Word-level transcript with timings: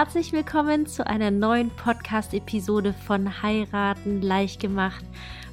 herzlich 0.00 0.32
willkommen 0.32 0.86
zu 0.86 1.06
einer 1.06 1.30
neuen 1.30 1.68
Podcast-Episode 1.68 2.94
von 3.06 3.42
Heiraten 3.42 4.22
leicht 4.22 4.58
gemacht. 4.58 5.04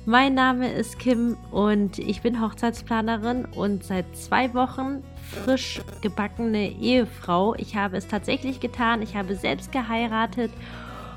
Mein 0.05 0.35
Name 0.35 0.71
ist 0.71 0.99
Kim 0.99 1.35
und 1.51 1.99
ich 1.99 2.21
bin 2.21 2.41
Hochzeitsplanerin 2.41 3.43
und 3.43 3.83
seit 3.83 4.05
zwei 4.15 4.53
Wochen 4.53 5.03
frisch 5.43 5.81
gebackene 6.01 6.69
Ehefrau. 6.69 7.55
Ich 7.55 7.75
habe 7.75 7.97
es 7.97 8.07
tatsächlich 8.07 8.61
getan, 8.61 9.01
ich 9.01 9.17
habe 9.17 9.35
selbst 9.35 9.73
geheiratet 9.73 10.53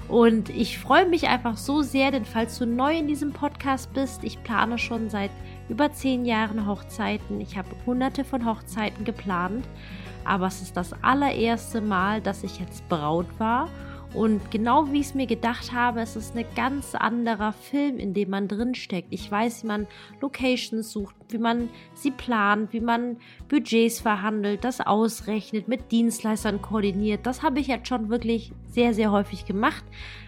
und 0.08 0.48
ich 0.50 0.80
freue 0.80 1.06
mich 1.06 1.28
einfach 1.28 1.56
so 1.56 1.82
sehr, 1.82 2.10
denn 2.10 2.24
falls 2.24 2.58
du 2.58 2.66
neu 2.66 2.98
in 2.98 3.06
diesem 3.06 3.32
Podcast 3.32 3.94
bist, 3.94 4.24
ich 4.24 4.42
plane 4.42 4.76
schon 4.76 5.08
seit 5.08 5.30
über 5.68 5.92
zehn 5.92 6.24
Jahren 6.24 6.66
Hochzeiten. 6.66 7.40
Ich 7.40 7.56
habe 7.56 7.68
hunderte 7.86 8.24
von 8.24 8.44
Hochzeiten 8.44 9.04
geplant 9.04 9.68
aber 10.24 10.46
es 10.46 10.62
ist 10.62 10.76
das 10.76 10.92
allererste 11.02 11.80
Mal, 11.80 12.20
dass 12.20 12.44
ich 12.44 12.58
jetzt 12.58 12.88
Braut 12.88 13.26
war. 13.38 13.68
Und 14.12 14.50
genau 14.50 14.90
wie 14.90 15.00
ich 15.00 15.06
es 15.06 15.14
mir 15.14 15.26
gedacht 15.26 15.72
habe, 15.72 16.00
es 16.00 16.16
ist 16.16 16.36
ein 16.36 16.44
ganz 16.56 16.96
anderer 16.96 17.52
Film, 17.52 17.98
in 17.98 18.12
dem 18.12 18.30
man 18.30 18.48
drinsteckt. 18.48 19.06
Ich 19.10 19.30
weiß, 19.30 19.62
wie 19.62 19.68
man 19.68 19.86
Locations 20.20 20.90
sucht, 20.90 21.14
wie 21.28 21.38
man 21.38 21.68
sie 21.94 22.10
plant, 22.10 22.72
wie 22.72 22.80
man 22.80 23.18
Budgets 23.48 24.00
verhandelt, 24.00 24.64
das 24.64 24.80
ausrechnet, 24.80 25.68
mit 25.68 25.92
Dienstleistern 25.92 26.60
koordiniert. 26.60 27.24
Das 27.24 27.44
habe 27.44 27.60
ich 27.60 27.68
jetzt 27.68 27.86
schon 27.86 28.08
wirklich 28.08 28.52
sehr, 28.66 28.94
sehr 28.94 29.12
häufig 29.12 29.44
gemacht. 29.44 29.84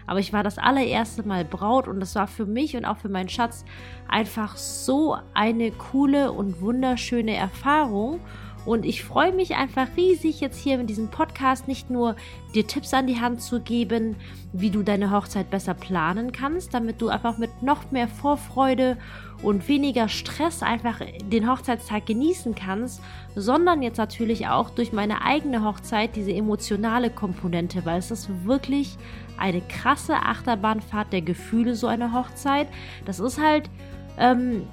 Aber 0.07 0.19
ich 0.19 0.31
war 0.31 0.43
das 0.43 0.57
allererste 0.57 1.27
Mal 1.27 1.43
Braut 1.43 1.89
und 1.89 1.99
das 1.99 2.15
war 2.15 2.27
für 2.27 2.45
mich 2.45 2.77
und 2.77 2.85
auch 2.85 2.97
für 2.97 3.09
meinen 3.09 3.29
Schatz 3.29 3.65
einfach 4.07 4.55
so 4.55 5.17
eine 5.33 5.71
coole 5.71 6.31
und 6.31 6.61
wunderschöne 6.61 7.35
Erfahrung. 7.35 8.21
Und 8.65 8.85
ich 8.85 9.03
freue 9.03 9.33
mich 9.33 9.55
einfach 9.55 9.87
riesig, 9.97 10.39
jetzt 10.39 10.59
hier 10.59 10.79
in 10.79 10.87
diesem 10.87 11.09
Podcast 11.09 11.67
nicht 11.67 11.89
nur 11.89 12.15
dir 12.55 12.65
Tipps 12.65 12.93
an 12.93 13.07
die 13.07 13.19
Hand 13.19 13.41
zu 13.41 13.59
geben, 13.59 14.15
wie 14.53 14.69
du 14.69 14.83
deine 14.83 15.11
Hochzeit 15.11 15.49
besser 15.49 15.73
planen 15.73 16.31
kannst, 16.31 16.73
damit 16.73 17.01
du 17.01 17.09
einfach 17.09 17.37
mit 17.37 17.61
noch 17.61 17.91
mehr 17.91 18.07
Vorfreude 18.07 18.97
und 19.41 19.67
weniger 19.67 20.07
Stress 20.07 20.63
einfach 20.63 21.01
den 21.25 21.49
Hochzeitstag 21.51 22.05
genießen 22.05 22.55
kannst, 22.55 23.01
sondern 23.35 23.81
jetzt 23.81 23.97
natürlich 23.97 24.47
auch 24.47 24.69
durch 24.69 24.93
meine 24.93 25.23
eigene 25.25 25.65
Hochzeit 25.65 26.15
diese 26.15 26.33
emotionale 26.33 27.09
Komponente, 27.09 27.85
weil 27.85 27.99
es 27.99 28.11
ist 28.11 28.29
wirklich 28.45 28.97
eine 29.37 29.61
krasse 29.61 30.15
Achterbahnfahrt 30.15 31.11
der 31.11 31.21
Gefühle, 31.21 31.75
so 31.75 31.87
eine 31.87 32.13
Hochzeit. 32.13 32.67
Das 33.05 33.19
ist 33.19 33.41
halt. 33.41 33.69
Ähm, 34.17 34.67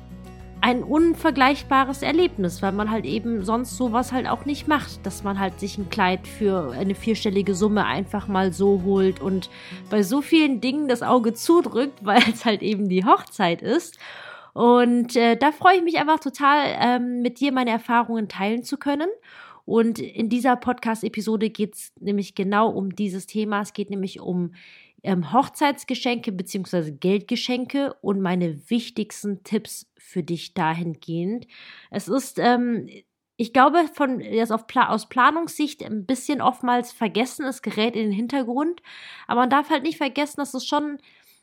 ein 0.61 0.83
unvergleichbares 0.83 2.03
Erlebnis, 2.03 2.61
weil 2.61 2.73
man 2.73 2.91
halt 2.91 3.05
eben 3.05 3.45
sonst 3.45 3.77
sowas 3.77 4.13
halt 4.13 4.29
auch 4.29 4.45
nicht 4.45 4.69
macht, 4.69 5.05
dass 5.07 5.25
man 5.25 5.39
halt 5.39 5.59
sich 5.59 5.79
ein 5.79 5.89
Kleid 5.89 6.27
für 6.27 6.73
eine 6.73 6.95
vierstellige 6.95 7.55
Summe 7.55 7.87
einfach 7.87 8.29
mal 8.29 8.53
so 8.53 8.83
holt 8.85 9.21
und 9.21 9.49
bei 9.89 10.03
so 10.03 10.21
vielen 10.21 10.61
Dingen 10.61 10.89
das 10.89 11.03
Auge 11.03 11.33
zudrückt, 11.33 12.01
weil 12.05 12.23
es 12.33 12.45
halt 12.45 12.63
eben 12.63 12.89
die 12.89 13.05
Hochzeit 13.05 13.63
ist. 13.63 13.99
Und 14.53 15.17
äh, 15.17 15.37
da 15.37 15.53
freue 15.53 15.77
ich 15.77 15.83
mich 15.83 15.99
einfach 15.99 16.21
total, 16.21 16.77
ähm, 16.79 17.23
mit 17.23 17.41
dir 17.41 17.53
meine 17.53 17.71
Erfahrungen 17.71 18.29
teilen 18.29 18.65
zu 18.65 18.77
können. 18.77 19.09
Und 19.65 20.01
in 20.01 20.29
dieser 20.29 20.57
Podcast-Episode 20.57 21.49
geht 21.49 21.75
es 21.75 21.93
nämlich 22.01 22.35
genau 22.35 22.71
um 22.71 22.95
dieses 22.95 23.27
Thema. 23.27 23.61
Es 23.61 23.73
geht 23.73 23.89
nämlich 23.89 24.19
um 24.21 24.53
ähm, 25.03 25.33
Hochzeitsgeschenke 25.33 26.33
bzw. 26.33 26.93
Geldgeschenke 26.93 27.95
und 28.01 28.21
meine 28.21 28.71
wichtigsten 28.71 29.43
Tipps 29.45 29.91
für 29.97 30.23
dich 30.23 30.55
dahingehend. 30.55 31.47
Es 31.91 32.09
ist, 32.09 32.39
ähm, 32.39 32.89
ich 33.37 33.53
glaube, 33.53 33.89
von 33.95 34.21
das 34.21 34.51
auf 34.51 34.65
aus 34.77 35.09
Planungssicht 35.09 35.83
ein 35.83 36.05
bisschen 36.05 36.43
oftmals 36.43 36.93
vergessen, 36.93 37.47
es 37.47 37.63
gerät 37.63 37.97
in 37.97 38.11
den 38.11 38.13
Hintergrund. 38.13 38.83
Aber 39.27 39.41
man 39.41 39.51
darf 39.51 39.71
halt 39.71 39.83
nicht 39.83 39.97
vergessen, 39.97 40.41
dass 40.41 40.53
es 40.55 40.67
schon 40.67 40.99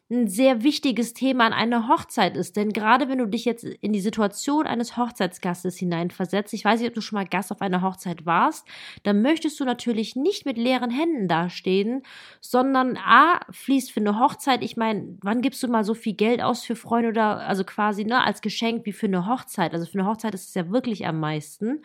ein 0.09 0.29
sehr 0.29 0.63
wichtiges 0.63 1.13
Thema 1.13 1.45
an 1.45 1.53
einer 1.53 1.89
Hochzeit 1.89 2.37
ist. 2.37 2.55
Denn 2.55 2.71
gerade 2.71 3.09
wenn 3.09 3.17
du 3.17 3.25
dich 3.25 3.43
jetzt 3.43 3.65
in 3.65 3.91
die 3.91 3.99
Situation 3.99 4.65
eines 4.65 4.95
Hochzeitsgastes 4.95 5.75
hineinversetzt, 5.77 6.53
ich 6.53 6.63
weiß 6.63 6.79
nicht, 6.79 6.87
ob 6.87 6.95
du 6.95 7.01
schon 7.01 7.17
mal 7.17 7.27
Gast 7.27 7.51
auf 7.51 7.61
einer 7.61 7.81
Hochzeit 7.81 8.25
warst, 8.25 8.65
dann 9.03 9.21
möchtest 9.21 9.59
du 9.59 9.65
natürlich 9.65 10.15
nicht 10.15 10.45
mit 10.45 10.57
leeren 10.57 10.91
Händen 10.91 11.27
dastehen, 11.27 12.03
sondern 12.39 12.95
A, 12.95 13.41
fließt 13.51 13.91
für 13.91 13.99
eine 13.99 14.17
Hochzeit, 14.17 14.63
ich 14.63 14.77
meine, 14.77 15.17
wann 15.21 15.41
gibst 15.41 15.61
du 15.61 15.67
mal 15.67 15.83
so 15.83 15.93
viel 15.93 16.13
Geld 16.13 16.41
aus 16.41 16.63
für 16.63 16.77
Freunde 16.77 17.09
oder 17.09 17.41
also 17.41 17.65
quasi 17.65 18.05
ne, 18.05 18.23
als 18.23 18.41
Geschenk 18.41 18.85
wie 18.85 18.93
für 18.93 19.07
eine 19.07 19.27
Hochzeit? 19.27 19.73
Also 19.73 19.85
für 19.85 19.99
eine 19.99 20.07
Hochzeit 20.07 20.33
ist 20.33 20.47
es 20.47 20.53
ja 20.53 20.71
wirklich 20.71 21.05
am 21.05 21.19
meisten, 21.19 21.81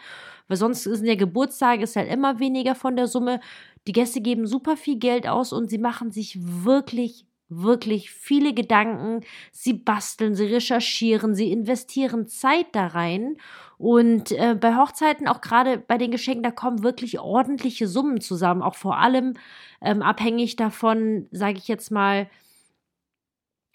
weil 0.46 0.56
sonst 0.56 0.84
sind 0.84 1.06
ja 1.06 1.16
Geburtstage 1.16 1.82
ist 1.82 1.96
halt 1.96 2.08
immer 2.08 2.38
weniger 2.38 2.76
von 2.76 2.94
der 2.94 3.08
Summe. 3.08 3.40
Die 3.88 3.92
Gäste 3.92 4.20
geben 4.20 4.46
super 4.46 4.76
viel 4.76 4.98
Geld 4.98 5.26
aus 5.26 5.52
und 5.52 5.70
sie 5.70 5.78
machen 5.78 6.12
sich 6.12 6.38
wirklich 6.40 7.26
wirklich 7.60 8.10
viele 8.10 8.54
Gedanken, 8.54 9.20
sie 9.50 9.74
basteln, 9.74 10.34
sie 10.34 10.46
recherchieren, 10.46 11.34
sie 11.34 11.52
investieren 11.52 12.26
Zeit 12.28 12.66
da 12.72 12.88
rein. 12.88 13.36
Und 13.78 14.32
äh, 14.32 14.56
bei 14.58 14.76
Hochzeiten, 14.76 15.26
auch 15.26 15.40
gerade 15.40 15.78
bei 15.78 15.98
den 15.98 16.10
Geschenken, 16.10 16.42
da 16.42 16.50
kommen 16.50 16.82
wirklich 16.82 17.18
ordentliche 17.18 17.88
Summen 17.88 18.20
zusammen, 18.20 18.62
auch 18.62 18.76
vor 18.76 18.98
allem 18.98 19.34
ähm, 19.80 20.02
abhängig 20.02 20.56
davon, 20.56 21.26
sage 21.32 21.58
ich 21.58 21.68
jetzt 21.68 21.90
mal, 21.90 22.28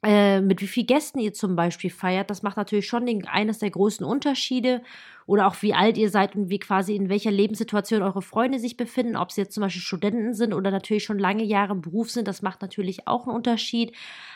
äh, 0.08 0.40
mit 0.40 0.62
wie 0.62 0.68
vielen 0.68 0.88
Gästen 0.88 1.20
ihr 1.20 1.34
zum 1.34 1.58
Beispiel 1.58 1.90
feiert. 1.90 2.30
Das 2.30 2.42
macht 2.42 2.56
natürlich 2.56 2.88
schon 2.88 3.06
den, 3.06 3.28
eines 3.28 3.60
der 3.60 3.72
größten 3.72 4.06
Unterschiede. 4.06 4.82
Oder 5.26 5.48
auch 5.48 5.62
wie 5.62 5.74
alt 5.74 5.98
ihr 5.98 6.10
seid 6.10 6.34
und 6.38 6.50
wie 6.50 6.60
quasi 6.60 6.96
in 6.96 7.10
welcher 7.10 7.30
Lebenssituation 7.30 8.02
eure 8.02 8.22
Freunde 8.22 8.58
sich 8.58 8.78
befinden. 8.78 9.18
Ob 9.18 9.34
sie 9.34 9.42
jetzt 9.42 9.54
zum 9.54 9.64
Beispiel 9.64 9.82
Studenten 9.82 10.34
sind 10.34 10.54
oder 10.54 10.72
natürlich 10.72 11.04
schon 11.04 11.20
lange 11.20 11.44
Jahre 11.44 11.74
im 11.74 11.82
Beruf 11.82 12.10
sind. 12.10 12.26
Das 12.26 12.42
macht 12.42 12.62
natürlich 12.62 13.06
auch 13.06 13.28
einen 13.28 13.36
Unterschied. 13.36 13.94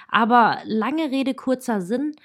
Aber 0.10 0.58
lange 0.66 1.10
Rede, 1.10 1.34
kurzer 1.34 1.80
Sinn. 1.80 2.16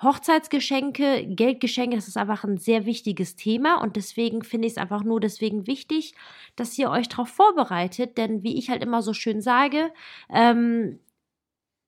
Hochzeitsgeschenke, 0.00 1.24
Geldgeschenke, 1.26 1.96
das 1.96 2.06
ist 2.08 2.16
einfach 2.16 2.44
ein 2.44 2.58
sehr 2.58 2.84
wichtiges 2.84 3.36
Thema 3.36 3.80
und 3.80 3.94
deswegen 3.96 4.42
finde 4.42 4.66
ich 4.66 4.74
es 4.74 4.78
einfach 4.78 5.04
nur 5.04 5.20
deswegen 5.20 5.68
wichtig, 5.68 6.14
dass 6.56 6.76
ihr 6.76 6.90
euch 6.90 7.08
darauf 7.08 7.28
vorbereitet, 7.28 8.18
denn 8.18 8.42
wie 8.42 8.58
ich 8.58 8.70
halt 8.70 8.82
immer 8.82 9.02
so 9.02 9.12
schön 9.12 9.40
sage, 9.40 9.92
ähm, 10.28 10.98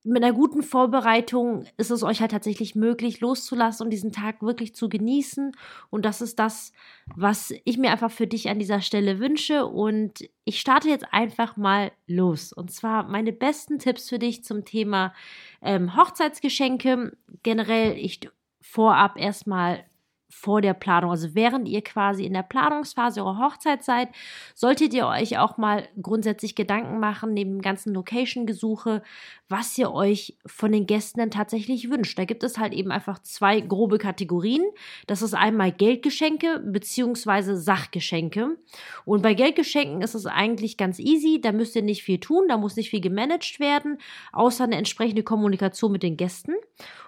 mit 0.06 0.22
einer 0.22 0.32
guten 0.32 0.62
Vorbereitung 0.62 1.64
ist 1.76 1.90
es 1.90 2.02
euch 2.02 2.20
halt 2.20 2.30
tatsächlich 2.30 2.76
möglich, 2.76 3.20
loszulassen 3.20 3.84
und 3.84 3.90
diesen 3.90 4.12
Tag 4.12 4.40
wirklich 4.40 4.74
zu 4.74 4.88
genießen. 4.88 5.52
Und 5.90 6.04
das 6.04 6.20
ist 6.20 6.38
das, 6.38 6.72
was 7.16 7.52
ich 7.64 7.76
mir 7.76 7.90
einfach 7.90 8.10
für 8.10 8.26
dich 8.26 8.48
an 8.48 8.60
dieser 8.60 8.80
Stelle 8.80 9.18
wünsche. 9.18 9.66
Und 9.66 10.28
ich 10.44 10.60
starte 10.60 10.88
jetzt 10.88 11.12
einfach 11.12 11.56
mal 11.56 11.90
los. 12.06 12.52
Und 12.52 12.70
zwar 12.70 13.08
meine 13.08 13.32
besten 13.32 13.80
Tipps 13.80 14.08
für 14.08 14.20
dich 14.20 14.44
zum 14.44 14.64
Thema 14.64 15.12
ähm, 15.60 15.96
Hochzeitsgeschenke. 15.96 17.16
Generell, 17.42 17.98
ich 17.98 18.20
vorab 18.60 19.18
erstmal 19.18 19.84
vor 20.36 20.60
der 20.60 20.74
Planung, 20.74 21.10
also 21.10 21.34
während 21.34 21.66
ihr 21.66 21.82
quasi 21.82 22.24
in 22.24 22.34
der 22.34 22.42
Planungsphase 22.42 23.24
eurer 23.24 23.38
Hochzeit 23.38 23.82
seid, 23.82 24.10
solltet 24.54 24.92
ihr 24.92 25.06
euch 25.06 25.38
auch 25.38 25.56
mal 25.56 25.88
grundsätzlich 26.00 26.54
Gedanken 26.54 27.00
machen, 27.00 27.32
neben 27.32 27.52
dem 27.52 27.62
ganzen 27.62 27.94
Location-Gesuche, 27.94 29.02
was 29.48 29.76
ihr 29.78 29.92
euch 29.92 30.36
von 30.44 30.72
den 30.72 30.86
Gästen 30.86 31.20
denn 31.20 31.30
tatsächlich 31.30 31.88
wünscht. 31.88 32.18
Da 32.18 32.26
gibt 32.26 32.44
es 32.44 32.58
halt 32.58 32.74
eben 32.74 32.90
einfach 32.90 33.18
zwei 33.20 33.60
grobe 33.60 33.96
Kategorien. 33.96 34.62
Das 35.06 35.22
ist 35.22 35.34
einmal 35.34 35.72
Geldgeschenke 35.72 36.60
beziehungsweise 36.66 37.56
Sachgeschenke. 37.56 38.58
Und 39.06 39.22
bei 39.22 39.32
Geldgeschenken 39.32 40.02
ist 40.02 40.14
es 40.14 40.26
eigentlich 40.26 40.76
ganz 40.76 40.98
easy. 40.98 41.40
Da 41.40 41.52
müsst 41.52 41.74
ihr 41.76 41.82
nicht 41.82 42.02
viel 42.02 42.20
tun, 42.20 42.44
da 42.48 42.58
muss 42.58 42.76
nicht 42.76 42.90
viel 42.90 43.00
gemanagt 43.00 43.58
werden, 43.58 43.98
außer 44.32 44.64
eine 44.64 44.76
entsprechende 44.76 45.22
Kommunikation 45.22 45.92
mit 45.92 46.02
den 46.02 46.18
Gästen. 46.18 46.54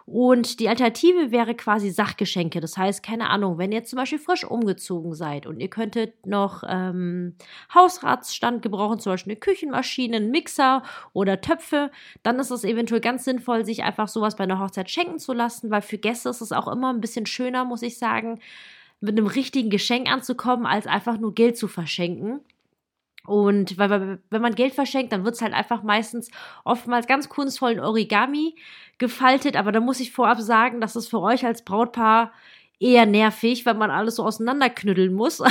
Und 0.06 0.60
die 0.60 0.70
Alternative 0.70 1.32
wäre 1.32 1.54
quasi 1.54 1.90
Sachgeschenke. 1.90 2.60
Das 2.60 2.78
heißt, 2.78 3.02
keine 3.02 3.17
Ahnung, 3.30 3.58
wenn 3.58 3.72
ihr 3.72 3.84
zum 3.84 3.98
Beispiel 3.98 4.18
frisch 4.18 4.44
umgezogen 4.44 5.14
seid 5.14 5.46
und 5.46 5.60
ihr 5.60 5.68
könntet 5.68 6.26
noch 6.26 6.62
ähm, 6.66 7.34
Hausratsstand 7.74 8.62
gebrauchen, 8.62 8.98
zum 9.00 9.12
Beispiel 9.12 9.32
eine 9.32 9.40
Küchenmaschine, 9.40 10.16
einen 10.16 10.30
Mixer 10.30 10.82
oder 11.12 11.40
Töpfe, 11.40 11.90
dann 12.22 12.38
ist 12.38 12.50
es 12.50 12.64
eventuell 12.64 13.00
ganz 13.00 13.24
sinnvoll, 13.24 13.64
sich 13.64 13.82
einfach 13.82 14.08
sowas 14.08 14.36
bei 14.36 14.44
einer 14.44 14.60
Hochzeit 14.60 14.90
schenken 14.90 15.18
zu 15.18 15.32
lassen, 15.32 15.70
weil 15.70 15.82
für 15.82 15.98
Gäste 15.98 16.28
ist 16.28 16.40
es 16.40 16.52
auch 16.52 16.68
immer 16.68 16.92
ein 16.92 17.00
bisschen 17.00 17.26
schöner, 17.26 17.64
muss 17.64 17.82
ich 17.82 17.98
sagen, 17.98 18.40
mit 19.00 19.16
einem 19.16 19.26
richtigen 19.26 19.70
Geschenk 19.70 20.10
anzukommen, 20.10 20.66
als 20.66 20.86
einfach 20.86 21.18
nur 21.18 21.34
Geld 21.34 21.56
zu 21.56 21.68
verschenken. 21.68 22.40
Und 23.28 23.76
weil, 23.76 24.20
wenn 24.30 24.42
man 24.42 24.54
Geld 24.54 24.72
verschenkt, 24.72 25.12
dann 25.12 25.24
wird 25.24 25.34
es 25.34 25.42
halt 25.42 25.52
einfach 25.52 25.82
meistens 25.82 26.30
oftmals 26.64 27.06
ganz 27.06 27.28
kunstvoll 27.28 27.72
in 27.72 27.80
Origami 27.80 28.56
gefaltet. 28.96 29.54
Aber 29.54 29.70
da 29.70 29.80
muss 29.80 30.00
ich 30.00 30.12
vorab 30.12 30.40
sagen, 30.40 30.80
dass 30.80 30.96
es 30.96 31.08
für 31.08 31.20
euch 31.20 31.44
als 31.44 31.62
Brautpaar 31.62 32.32
eher 32.80 33.06
nervig, 33.06 33.66
weil 33.66 33.74
man 33.74 33.90
alles 33.90 34.16
so 34.16 34.24
auseinanderknütteln 34.24 35.12
muss. 35.12 35.42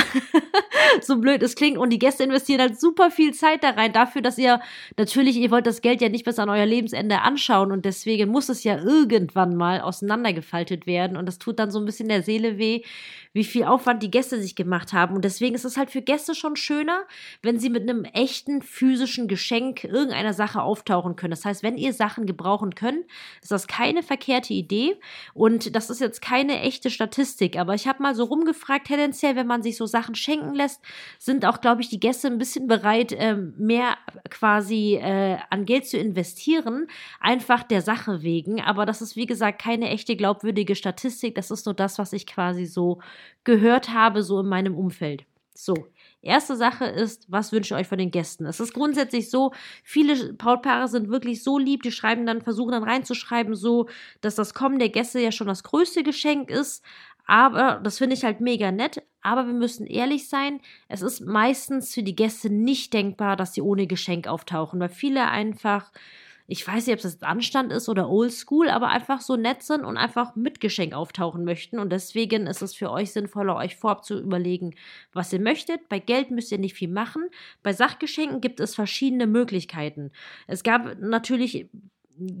so 1.02 1.16
blöd 1.18 1.42
es 1.42 1.54
klingt. 1.54 1.76
Und 1.78 1.90
die 1.90 1.98
Gäste 1.98 2.24
investieren 2.24 2.60
halt 2.60 2.80
super 2.80 3.10
viel 3.10 3.34
Zeit 3.34 3.62
da 3.62 3.70
rein, 3.70 3.92
dafür, 3.92 4.22
dass 4.22 4.38
ihr 4.38 4.60
natürlich, 4.96 5.36
ihr 5.36 5.50
wollt 5.50 5.66
das 5.66 5.82
Geld 5.82 6.00
ja 6.00 6.08
nicht 6.08 6.24
bis 6.24 6.38
an 6.38 6.48
euer 6.48 6.64
Lebensende 6.64 7.20
anschauen 7.20 7.72
und 7.72 7.84
deswegen 7.84 8.30
muss 8.30 8.48
es 8.48 8.64
ja 8.64 8.78
irgendwann 8.78 9.56
mal 9.56 9.80
auseinandergefaltet 9.80 10.86
werden. 10.86 11.16
Und 11.16 11.26
das 11.26 11.38
tut 11.38 11.58
dann 11.58 11.70
so 11.70 11.78
ein 11.78 11.84
bisschen 11.84 12.08
der 12.08 12.22
Seele 12.22 12.58
weh, 12.58 12.82
wie 13.34 13.44
viel 13.44 13.64
Aufwand 13.64 14.02
die 14.02 14.10
Gäste 14.10 14.40
sich 14.40 14.56
gemacht 14.56 14.94
haben. 14.94 15.14
Und 15.14 15.24
deswegen 15.24 15.54
ist 15.54 15.66
es 15.66 15.76
halt 15.76 15.90
für 15.90 16.00
Gäste 16.00 16.34
schon 16.34 16.56
schöner, 16.56 17.04
wenn 17.42 17.58
sie 17.58 17.68
mit 17.68 17.82
einem 17.82 18.04
echten 18.04 18.62
physischen 18.62 19.28
Geschenk 19.28 19.84
irgendeiner 19.84 20.32
Sache 20.32 20.62
auftauchen 20.62 21.14
können. 21.14 21.32
Das 21.32 21.44
heißt, 21.44 21.62
wenn 21.62 21.76
ihr 21.76 21.92
Sachen 21.92 22.24
gebrauchen 22.24 22.74
könnt, 22.74 23.04
ist 23.42 23.52
das 23.52 23.66
keine 23.66 24.02
verkehrte 24.02 24.54
Idee. 24.54 24.96
Und 25.34 25.76
das 25.76 25.90
ist 25.90 26.00
jetzt 26.00 26.22
keine 26.22 26.60
echte 26.60 26.88
Statistik. 26.88 27.17
Aber 27.58 27.74
ich 27.74 27.88
habe 27.88 28.02
mal 28.02 28.14
so 28.14 28.24
rumgefragt, 28.24 28.86
tendenziell, 28.86 29.36
wenn 29.36 29.46
man 29.46 29.62
sich 29.62 29.76
so 29.76 29.86
Sachen 29.86 30.14
schenken 30.14 30.54
lässt, 30.54 30.80
sind 31.18 31.44
auch, 31.44 31.60
glaube 31.60 31.80
ich, 31.80 31.88
die 31.88 32.00
Gäste 32.00 32.28
ein 32.28 32.38
bisschen 32.38 32.66
bereit, 32.66 33.14
ähm, 33.16 33.54
mehr 33.58 33.96
quasi 34.30 34.96
äh, 34.96 35.38
an 35.50 35.64
Geld 35.64 35.86
zu 35.86 35.98
investieren. 35.98 36.86
Einfach 37.20 37.62
der 37.62 37.82
Sache 37.82 38.22
wegen. 38.22 38.60
Aber 38.60 38.86
das 38.86 39.02
ist, 39.02 39.16
wie 39.16 39.26
gesagt, 39.26 39.60
keine 39.60 39.90
echte 39.90 40.16
glaubwürdige 40.16 40.74
Statistik. 40.74 41.34
Das 41.34 41.50
ist 41.50 41.66
nur 41.66 41.74
das, 41.74 41.98
was 41.98 42.12
ich 42.12 42.26
quasi 42.26 42.66
so 42.66 43.00
gehört 43.44 43.92
habe, 43.92 44.22
so 44.22 44.40
in 44.40 44.46
meinem 44.48 44.76
Umfeld. 44.76 45.24
So, 45.54 45.74
erste 46.22 46.56
Sache 46.56 46.84
ist, 46.86 47.30
was 47.30 47.52
wünscht 47.52 47.70
ihr 47.70 47.76
euch 47.76 47.86
von 47.86 47.98
den 47.98 48.10
Gästen? 48.10 48.46
Es 48.46 48.60
ist 48.60 48.74
grundsätzlich 48.74 49.30
so, 49.30 49.52
viele 49.84 50.32
Brautpaare 50.34 50.88
sind 50.88 51.08
wirklich 51.08 51.42
so 51.42 51.58
lieb, 51.58 51.82
die 51.82 51.92
schreiben 51.92 52.26
dann, 52.26 52.42
versuchen 52.42 52.72
dann 52.72 52.82
reinzuschreiben, 52.82 53.54
so, 53.54 53.88
dass 54.20 54.34
das 54.34 54.54
Kommen 54.54 54.78
der 54.78 54.88
Gäste 54.88 55.20
ja 55.20 55.32
schon 55.32 55.46
das 55.46 55.62
größte 55.62 56.02
Geschenk 56.02 56.50
ist. 56.50 56.84
Aber 57.26 57.80
das 57.84 57.98
finde 57.98 58.14
ich 58.14 58.24
halt 58.24 58.40
mega 58.40 58.72
nett. 58.72 59.02
Aber 59.20 59.46
wir 59.46 59.54
müssen 59.54 59.86
ehrlich 59.86 60.28
sein, 60.28 60.60
es 60.88 61.02
ist 61.02 61.20
meistens 61.20 61.92
für 61.92 62.02
die 62.02 62.16
Gäste 62.16 62.48
nicht 62.50 62.94
denkbar, 62.94 63.36
dass 63.36 63.52
sie 63.52 63.62
ohne 63.62 63.86
Geschenk 63.86 64.26
auftauchen, 64.26 64.80
weil 64.80 64.88
viele 64.88 65.28
einfach 65.28 65.92
ich 66.50 66.66
weiß 66.66 66.86
nicht, 66.86 66.96
ob 66.96 67.02
das 67.02 67.22
Anstand 67.22 67.70
ist 67.72 67.90
oder 67.90 68.08
Oldschool, 68.08 68.70
aber 68.70 68.88
einfach 68.88 69.20
so 69.20 69.36
nett 69.36 69.62
sind 69.62 69.84
und 69.84 69.98
einfach 69.98 70.34
mit 70.34 70.60
Geschenk 70.60 70.94
auftauchen 70.94 71.44
möchten. 71.44 71.78
Und 71.78 71.90
deswegen 71.92 72.46
ist 72.46 72.62
es 72.62 72.74
für 72.74 72.90
euch 72.90 73.12
sinnvoller, 73.12 73.54
euch 73.56 73.76
vorab 73.76 74.02
zu 74.02 74.18
überlegen, 74.18 74.74
was 75.12 75.30
ihr 75.30 75.40
möchtet. 75.40 75.90
Bei 75.90 75.98
Geld 75.98 76.30
müsst 76.30 76.50
ihr 76.50 76.56
nicht 76.56 76.72
viel 76.72 76.88
machen. 76.88 77.28
Bei 77.62 77.74
Sachgeschenken 77.74 78.40
gibt 78.40 78.60
es 78.60 78.74
verschiedene 78.74 79.26
Möglichkeiten. 79.26 80.10
Es 80.46 80.62
gab 80.62 80.98
natürlich 80.98 81.68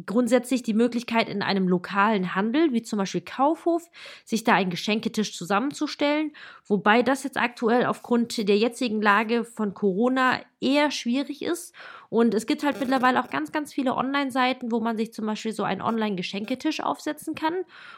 grundsätzlich 0.06 0.62
die 0.62 0.74
Möglichkeit, 0.74 1.28
in 1.28 1.42
einem 1.42 1.68
lokalen 1.68 2.34
Handel, 2.34 2.72
wie 2.72 2.82
zum 2.82 2.98
Beispiel 2.98 3.20
Kaufhof, 3.20 3.88
sich 4.24 4.44
da 4.44 4.54
einen 4.54 4.70
Geschenketisch 4.70 5.36
zusammenzustellen. 5.36 6.32
Wobei 6.66 7.02
das 7.02 7.24
jetzt 7.24 7.36
aktuell 7.36 7.86
aufgrund 7.86 8.36
der 8.48 8.56
jetzigen 8.56 9.00
Lage 9.02 9.44
von 9.44 9.74
Corona 9.74 10.40
eher 10.60 10.90
schwierig 10.90 11.42
ist. 11.42 11.74
Und 12.10 12.34
es 12.34 12.46
gibt 12.46 12.64
halt 12.64 12.80
mittlerweile 12.80 13.22
auch 13.22 13.30
ganz, 13.30 13.52
ganz 13.52 13.72
viele 13.72 13.94
Online-Seiten, 13.94 14.72
wo 14.72 14.80
man 14.80 14.96
sich 14.96 15.12
zum 15.12 15.26
Beispiel 15.26 15.52
so 15.52 15.62
einen 15.62 15.82
Online-Geschenketisch 15.82 16.80
aufsetzen 16.80 17.34
kann. 17.34 17.54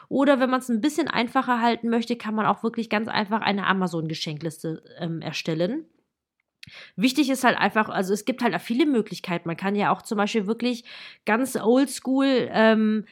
Oder 0.09 0.39
wenn 0.39 0.49
man 0.49 0.59
es 0.59 0.69
ein 0.69 0.81
bisschen 0.81 1.07
einfacher 1.07 1.61
halten 1.61 1.89
möchte, 1.89 2.15
kann 2.15 2.35
man 2.35 2.45
auch 2.45 2.63
wirklich 2.63 2.89
ganz 2.89 3.07
einfach 3.07 3.41
eine 3.41 3.67
Amazon-Geschenkliste 3.67 4.83
ähm, 4.99 5.21
erstellen. 5.21 5.85
Wichtig 6.95 7.29
ist 7.29 7.43
halt 7.43 7.57
einfach, 7.57 7.89
also 7.89 8.13
es 8.13 8.25
gibt 8.25 8.43
halt 8.43 8.55
auch 8.55 8.61
viele 8.61 8.85
Möglichkeiten. 8.85 9.47
Man 9.47 9.57
kann 9.57 9.75
ja 9.75 9.91
auch 9.91 10.01
zum 10.01 10.17
Beispiel 10.17 10.47
wirklich 10.47 10.83
ganz 11.25 11.55
oldschool 11.55 12.49
ähm, 12.51 13.05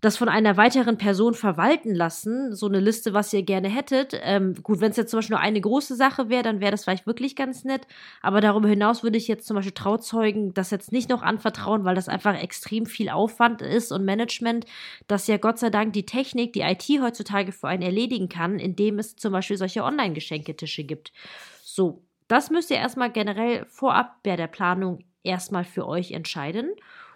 das 0.00 0.16
von 0.16 0.28
einer 0.28 0.56
weiteren 0.56 0.96
Person 0.96 1.34
verwalten 1.34 1.94
lassen, 1.94 2.54
so 2.54 2.66
eine 2.66 2.80
Liste, 2.80 3.12
was 3.12 3.32
ihr 3.32 3.42
gerne 3.42 3.68
hättet. 3.68 4.18
Ähm, 4.22 4.54
gut, 4.62 4.80
wenn 4.80 4.90
es 4.90 4.96
jetzt 4.96 5.10
zum 5.10 5.18
Beispiel 5.18 5.36
nur 5.36 5.42
eine 5.42 5.60
große 5.60 5.94
Sache 5.94 6.30
wäre, 6.30 6.42
dann 6.42 6.60
wäre 6.60 6.70
das 6.70 6.84
vielleicht 6.84 7.06
wirklich 7.06 7.36
ganz 7.36 7.64
nett. 7.64 7.86
Aber 8.22 8.40
darüber 8.40 8.68
hinaus 8.68 9.02
würde 9.02 9.18
ich 9.18 9.28
jetzt 9.28 9.46
zum 9.46 9.56
Beispiel 9.56 9.74
Trauzeugen 9.74 10.54
das 10.54 10.70
jetzt 10.70 10.90
nicht 10.90 11.10
noch 11.10 11.22
anvertrauen, 11.22 11.84
weil 11.84 11.94
das 11.94 12.08
einfach 12.08 12.34
extrem 12.34 12.86
viel 12.86 13.10
Aufwand 13.10 13.60
ist 13.60 13.92
und 13.92 14.04
Management, 14.04 14.64
das 15.06 15.26
ja 15.26 15.36
Gott 15.36 15.58
sei 15.58 15.68
Dank 15.68 15.92
die 15.92 16.06
Technik, 16.06 16.54
die 16.54 16.62
IT 16.62 16.88
heutzutage 17.02 17.52
für 17.52 17.68
einen 17.68 17.82
erledigen 17.82 18.30
kann, 18.30 18.58
indem 18.58 18.98
es 18.98 19.16
zum 19.16 19.32
Beispiel 19.32 19.58
solche 19.58 19.84
Online-Geschenketische 19.84 20.84
gibt. 20.84 21.12
So, 21.62 22.02
das 22.30 22.50
müsst 22.50 22.70
ihr 22.70 22.76
erstmal 22.76 23.10
generell 23.10 23.66
vorab 23.66 24.22
bei 24.22 24.36
der 24.36 24.46
Planung 24.46 25.00
erstmal 25.24 25.64
für 25.64 25.86
euch 25.86 26.12
entscheiden. 26.12 26.70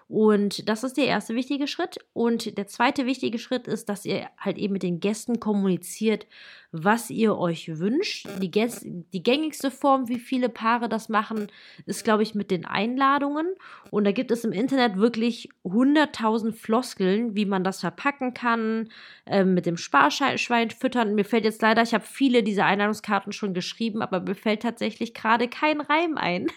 Und 0.08 0.68
das 0.68 0.84
ist 0.84 0.96
der 0.96 1.06
erste 1.06 1.34
wichtige 1.34 1.66
Schritt. 1.66 1.98
Und 2.12 2.58
der 2.58 2.66
zweite 2.66 3.06
wichtige 3.06 3.38
Schritt 3.38 3.66
ist, 3.66 3.88
dass 3.88 4.04
ihr 4.04 4.28
halt 4.38 4.58
eben 4.58 4.74
mit 4.74 4.82
den 4.82 5.00
Gästen 5.00 5.40
kommuniziert, 5.40 6.26
was 6.72 7.08
ihr 7.08 7.38
euch 7.38 7.78
wünscht. 7.78 8.28
Die, 8.42 8.50
Gäste, 8.50 8.86
die 9.12 9.22
gängigste 9.22 9.70
Form, 9.70 10.08
wie 10.08 10.18
viele 10.18 10.48
Paare 10.48 10.88
das 10.88 11.08
machen, 11.08 11.46
ist, 11.86 12.04
glaube 12.04 12.22
ich, 12.22 12.34
mit 12.34 12.50
den 12.50 12.66
Einladungen. 12.66 13.46
Und 13.90 14.04
da 14.04 14.12
gibt 14.12 14.30
es 14.30 14.44
im 14.44 14.52
Internet 14.52 14.96
wirklich 14.96 15.48
100.000 15.64 16.52
Floskeln, 16.52 17.34
wie 17.34 17.46
man 17.46 17.64
das 17.64 17.80
verpacken 17.80 18.34
kann, 18.34 18.90
äh, 19.24 19.44
mit 19.44 19.66
dem 19.66 19.76
Sparschwein 19.76 20.70
füttern. 20.70 21.14
Mir 21.14 21.24
fällt 21.24 21.44
jetzt 21.44 21.62
leider, 21.62 21.82
ich 21.82 21.94
habe 21.94 22.04
viele 22.04 22.42
dieser 22.42 22.66
Einladungskarten 22.66 23.32
schon 23.32 23.54
geschrieben, 23.54 24.02
aber 24.02 24.20
mir 24.20 24.34
fällt 24.34 24.62
tatsächlich 24.62 25.14
gerade 25.14 25.48
kein 25.48 25.80
Reim 25.80 26.18
ein. 26.18 26.48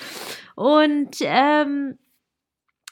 Und 0.54 1.16
ähm, 1.20 1.98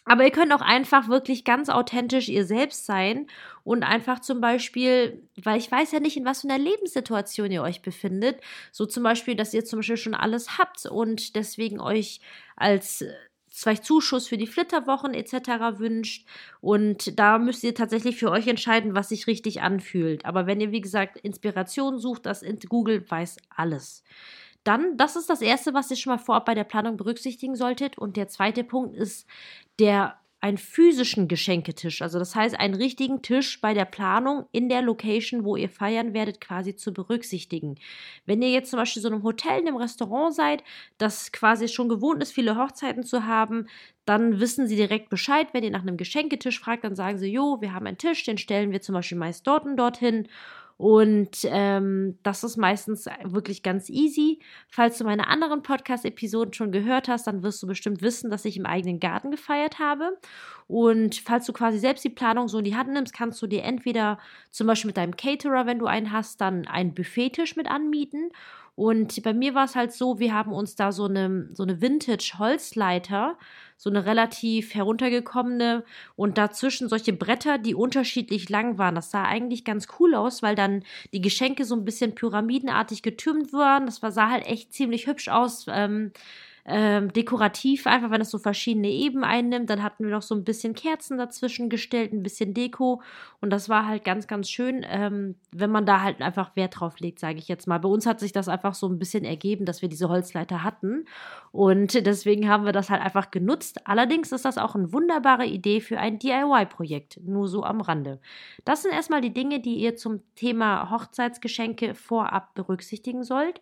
aber 0.05 0.25
ihr 0.25 0.31
könnt 0.31 0.53
auch 0.53 0.61
einfach 0.61 1.09
wirklich 1.09 1.45
ganz 1.45 1.69
authentisch 1.69 2.29
ihr 2.29 2.45
selbst 2.45 2.87
sein 2.87 3.27
und 3.63 3.85
einfach 3.85 4.21
zum 4.21 4.41
Beispiel, 4.41 5.23
weil 5.43 5.59
ich 5.59 5.71
weiß 5.71 5.93
ja 5.93 6.01
nicht, 6.01 6.17
in 6.17 6.25
was 6.25 6.41
für 6.41 6.49
einer 6.49 6.63
Lebenssituation 6.63 7.53
ihr 7.53 7.63
euch 7.63 7.83
befindet, 7.83 8.41
so 8.73 8.85
zum 8.85 9.05
Beispiel, 9.05 9.37
dass 9.37 9.55
ihr 9.55 9.65
zum 9.65 9.79
Beispiel 9.79 9.97
schon 9.97 10.15
alles 10.15 10.59
habt 10.59 10.87
und 10.87 11.37
deswegen 11.37 11.81
euch 11.81 12.21
als 12.57 13.03
äh, 13.03 13.13
vielleicht 13.53 13.85
Zuschuss 13.85 14.27
für 14.27 14.39
die 14.39 14.47
Flitterwochen 14.47 15.15
etc. 15.15 15.79
wünscht. 15.79 16.27
Und 16.61 17.19
da 17.19 17.39
müsst 17.39 17.63
ihr 17.63 17.75
tatsächlich 17.75 18.17
für 18.17 18.31
euch 18.31 18.49
entscheiden, 18.49 18.95
was 18.95 19.11
sich 19.11 19.27
richtig 19.27 19.61
anfühlt. 19.61 20.25
Aber 20.25 20.47
wenn 20.47 20.61
ihr, 20.61 20.73
wie 20.73 20.81
gesagt, 20.81 21.19
Inspiration 21.19 21.99
sucht, 21.99 22.27
das 22.27 22.43
Google 22.69 23.05
weiß 23.09 23.37
alles. 23.51 24.03
Dann, 24.65 24.97
das 24.97 25.17
ist 25.17 25.29
das 25.29 25.43
Erste, 25.43 25.75
was 25.75 25.91
ihr 25.91 25.97
schon 25.97 26.13
mal 26.13 26.19
vorab 26.19 26.45
bei 26.45 26.55
der 26.55 26.65
Planung 26.65 26.97
berücksichtigen 26.97 27.57
solltet. 27.57 27.99
Und 27.99 28.17
der 28.17 28.29
zweite 28.29 28.65
Punkt 28.65 28.97
ist 28.97 29.27
der 29.79 30.19
einen 30.43 30.59
physischen 30.59 31.29
Geschenketisch, 31.29 32.03
also 32.03 32.19
das 32.19 32.35
heißt 32.35 32.59
einen 32.59 32.75
richtigen 32.75 33.23
Tisch 33.23 33.61
bei 33.61 33.75
der 33.75 33.85
Planung 33.85 34.47
in 34.51 34.69
der 34.69 34.83
Location, 34.83 35.45
wo 35.45 35.55
ihr 35.55 35.69
feiern 35.69 36.15
werdet, 36.15 36.41
quasi 36.41 36.75
zu 36.75 36.93
berücksichtigen. 36.93 37.77
Wenn 38.27 38.43
ihr 38.43 38.51
jetzt 38.51 38.71
zum 38.71 38.81
Beispiel 38.81 39.01
so 39.01 39.09
einem 39.09 39.23
Hotel, 39.23 39.61
in 39.61 39.69
einem 39.69 39.77
Restaurant 39.77 40.35
seid, 40.35 40.65
das 40.99 41.31
quasi 41.31 41.69
schon 41.69 41.89
gewohnt 41.89 42.21
ist, 42.21 42.33
viele 42.33 42.59
Hochzeiten 42.59 43.05
zu 43.05 43.25
haben, 43.25 43.69
dann 44.05 44.41
wissen 44.41 44.67
sie 44.67 44.75
direkt 44.75 45.11
Bescheid. 45.11 45.47
Wenn 45.53 45.63
ihr 45.63 45.71
nach 45.71 45.83
einem 45.83 45.97
Geschenketisch 45.97 46.59
fragt, 46.59 46.83
dann 46.83 46.97
sagen 46.97 47.19
sie, 47.19 47.33
jo, 47.33 47.61
wir 47.61 47.73
haben 47.73 47.87
einen 47.87 47.99
Tisch, 47.99 48.25
den 48.25 48.37
stellen 48.37 48.73
wir 48.73 48.83
zum 48.83 48.97
Beispiel 48.97 49.19
meist 49.19 49.47
dort 49.47 49.65
und 49.65 49.77
dorthin. 49.77 50.27
Und 50.83 51.45
ähm, 51.45 52.19
das 52.25 52.43
ist 52.43 52.57
meistens 52.57 53.07
wirklich 53.23 53.63
ganz 53.63 53.89
easy. 53.89 54.41
Falls 54.67 54.99
du 54.99 55.05
meine 55.05 55.29
anderen 55.29 55.63
Podcast-Episoden 55.63 56.55
schon 56.55 56.73
gehört 56.73 57.07
hast, 57.07 57.29
dann 57.29 57.45
wirst 57.45 57.63
du 57.63 57.69
bestimmt 57.69 58.03
wissen, 58.03 58.33
dass 58.33 58.45
ich 58.45 58.57
im 58.57 58.67
eigenen 58.67 58.99
Garten 58.99 59.31
gefeiert 59.31 59.79
habe. 59.79 60.19
Und 60.67 61.15
falls 61.15 61.47
du 61.47 61.53
quasi 61.53 61.79
selbst 61.79 62.05
die 62.05 62.11
Planung 62.11 62.49
so 62.49 62.59
in 62.59 62.65
die 62.65 62.75
Hand 62.75 62.91
nimmst, 62.91 63.15
kannst 63.15 63.41
du 63.41 63.47
dir 63.47 63.63
entweder 63.63 64.19
zum 64.51 64.67
Beispiel 64.67 64.89
mit 64.89 64.97
deinem 64.97 65.15
Caterer, 65.15 65.67
wenn 65.67 65.79
du 65.79 65.87
einen 65.87 66.11
hast, 66.11 66.41
dann 66.41 66.67
einen 66.67 66.95
Buffettisch 66.95 67.55
mit 67.55 67.71
anmieten 67.71 68.33
und 68.75 69.23
bei 69.23 69.35
mir 69.35 69.55
war 69.55 69.65
es 69.65 69.77
halt 69.77 69.93
so, 69.93 70.19
wir 70.19 70.33
haben 70.35 70.53
uns 70.53 70.75
da 70.77 70.93
so 70.93 71.05
eine, 71.05 71.49
so 71.53 71.63
eine 71.63 71.83
Vintage-Holzleiter, 71.83 73.37
so 73.77 73.91
eine 73.91 74.07
relativ 74.07 74.75
heruntergekommene 74.75 75.85
und 76.17 76.39
dazwischen 76.39 76.89
solche 76.89 77.13
Bretter, 77.13 77.59
die 77.59 77.75
unterschiedlich 77.75 78.49
lang 78.49 78.79
waren. 78.79 78.95
Das 78.95 79.11
sah 79.11 79.25
eigentlich 79.25 79.65
ganz 79.65 79.89
cool 79.99 80.15
aus, 80.15 80.43
weil 80.43 80.55
dann 80.55 80.85
die 81.13 81.21
Geschenke 81.21 81.65
so 81.67 81.75
ein 81.75 81.85
bisschen 81.85 82.15
pyramidenartig 82.15 83.03
getürmt 83.03 83.53
waren. 83.53 83.85
Das 83.87 83.97
sah 83.97 84.31
halt 84.31 84.47
echt 84.47 84.73
ziemlich 84.73 85.07
hübsch 85.07 85.29
aus. 85.29 85.67
Ähm, 85.69 86.13
ähm, 86.65 87.13
dekorativ, 87.13 87.89
einfach 87.89 88.11
wenn 88.11 88.21
es 88.21 88.31
so 88.31 88.39
verschiedene 88.39 88.89
Eben 88.89 89.25
einnimmt. 89.25 89.69
Dann 89.69 89.83
hatten 89.83 90.05
wir 90.05 90.13
noch 90.13 90.23
so 90.23 90.35
ein 90.35 90.45
bisschen 90.45 90.75
Kerzen 90.75 91.19
dazwischen 91.19 91.69
gestellt, 91.69 92.13
ein 92.13 92.23
bisschen 92.23 92.55
Deko 92.55 93.03
und 93.41 93.51
das 93.51 93.69
war 93.69 93.89
halt 93.89 94.05
ganz, 94.05 94.29
ganz 94.29 94.49
schön, 94.49 94.87
ähm, 94.89 95.35
wenn 95.51 95.71
man 95.71 95.87
da 95.87 96.03
halt 96.03 96.23
einfach 96.23 96.55
Wert 96.55 96.79
drauf 96.79 97.01
legt, 97.01 97.19
sage 97.19 97.39
ich 97.39 97.49
jetzt 97.49 97.67
mal. 97.67 97.79
Bei 97.79 97.89
uns 97.89 98.07
hat 98.07 98.21
sich 98.21 98.33
das 98.33 98.49
einfach 98.49 98.75
so 98.75 98.89
ein 98.89 99.01
bisschen 99.01 99.25
ergeben, 99.25 99.65
dass 99.65 99.83
wir 99.83 99.89
diese 99.89 100.09
Holzleiter 100.09 100.63
hatten 100.63 101.07
und 101.51 102.07
deswegen 102.07 102.49
haben 102.49 102.65
wir 102.65 102.73
das 102.73 102.91
halt 102.91 103.03
einfach 103.03 103.33
genutzt. 103.33 103.81
Allerdings 103.87 104.31
ist 104.31 104.45
das 104.45 104.59
auch 104.59 104.77
eine 104.77 104.93
wunderbare 104.93 105.47
Idee 105.47 105.81
für 105.81 105.99
ein 105.99 106.21
DIY-Projekt, 106.21 107.19
nur 107.25 107.49
so 107.49 107.65
am 107.65 107.81
Rande. 107.81 108.21
Das 108.65 108.83
sind 108.83 108.93
erstmal 108.93 109.21
die 109.21 109.35
Dinge, 109.35 109.59
die 109.59 109.75
ihr 109.75 109.97
zum 109.97 110.21
Thema 110.37 110.91
Hochzeitsgeschenke 110.91 111.97
vorab 111.97 112.55
berücksichtigen 112.55 113.25
sollt 113.25 113.61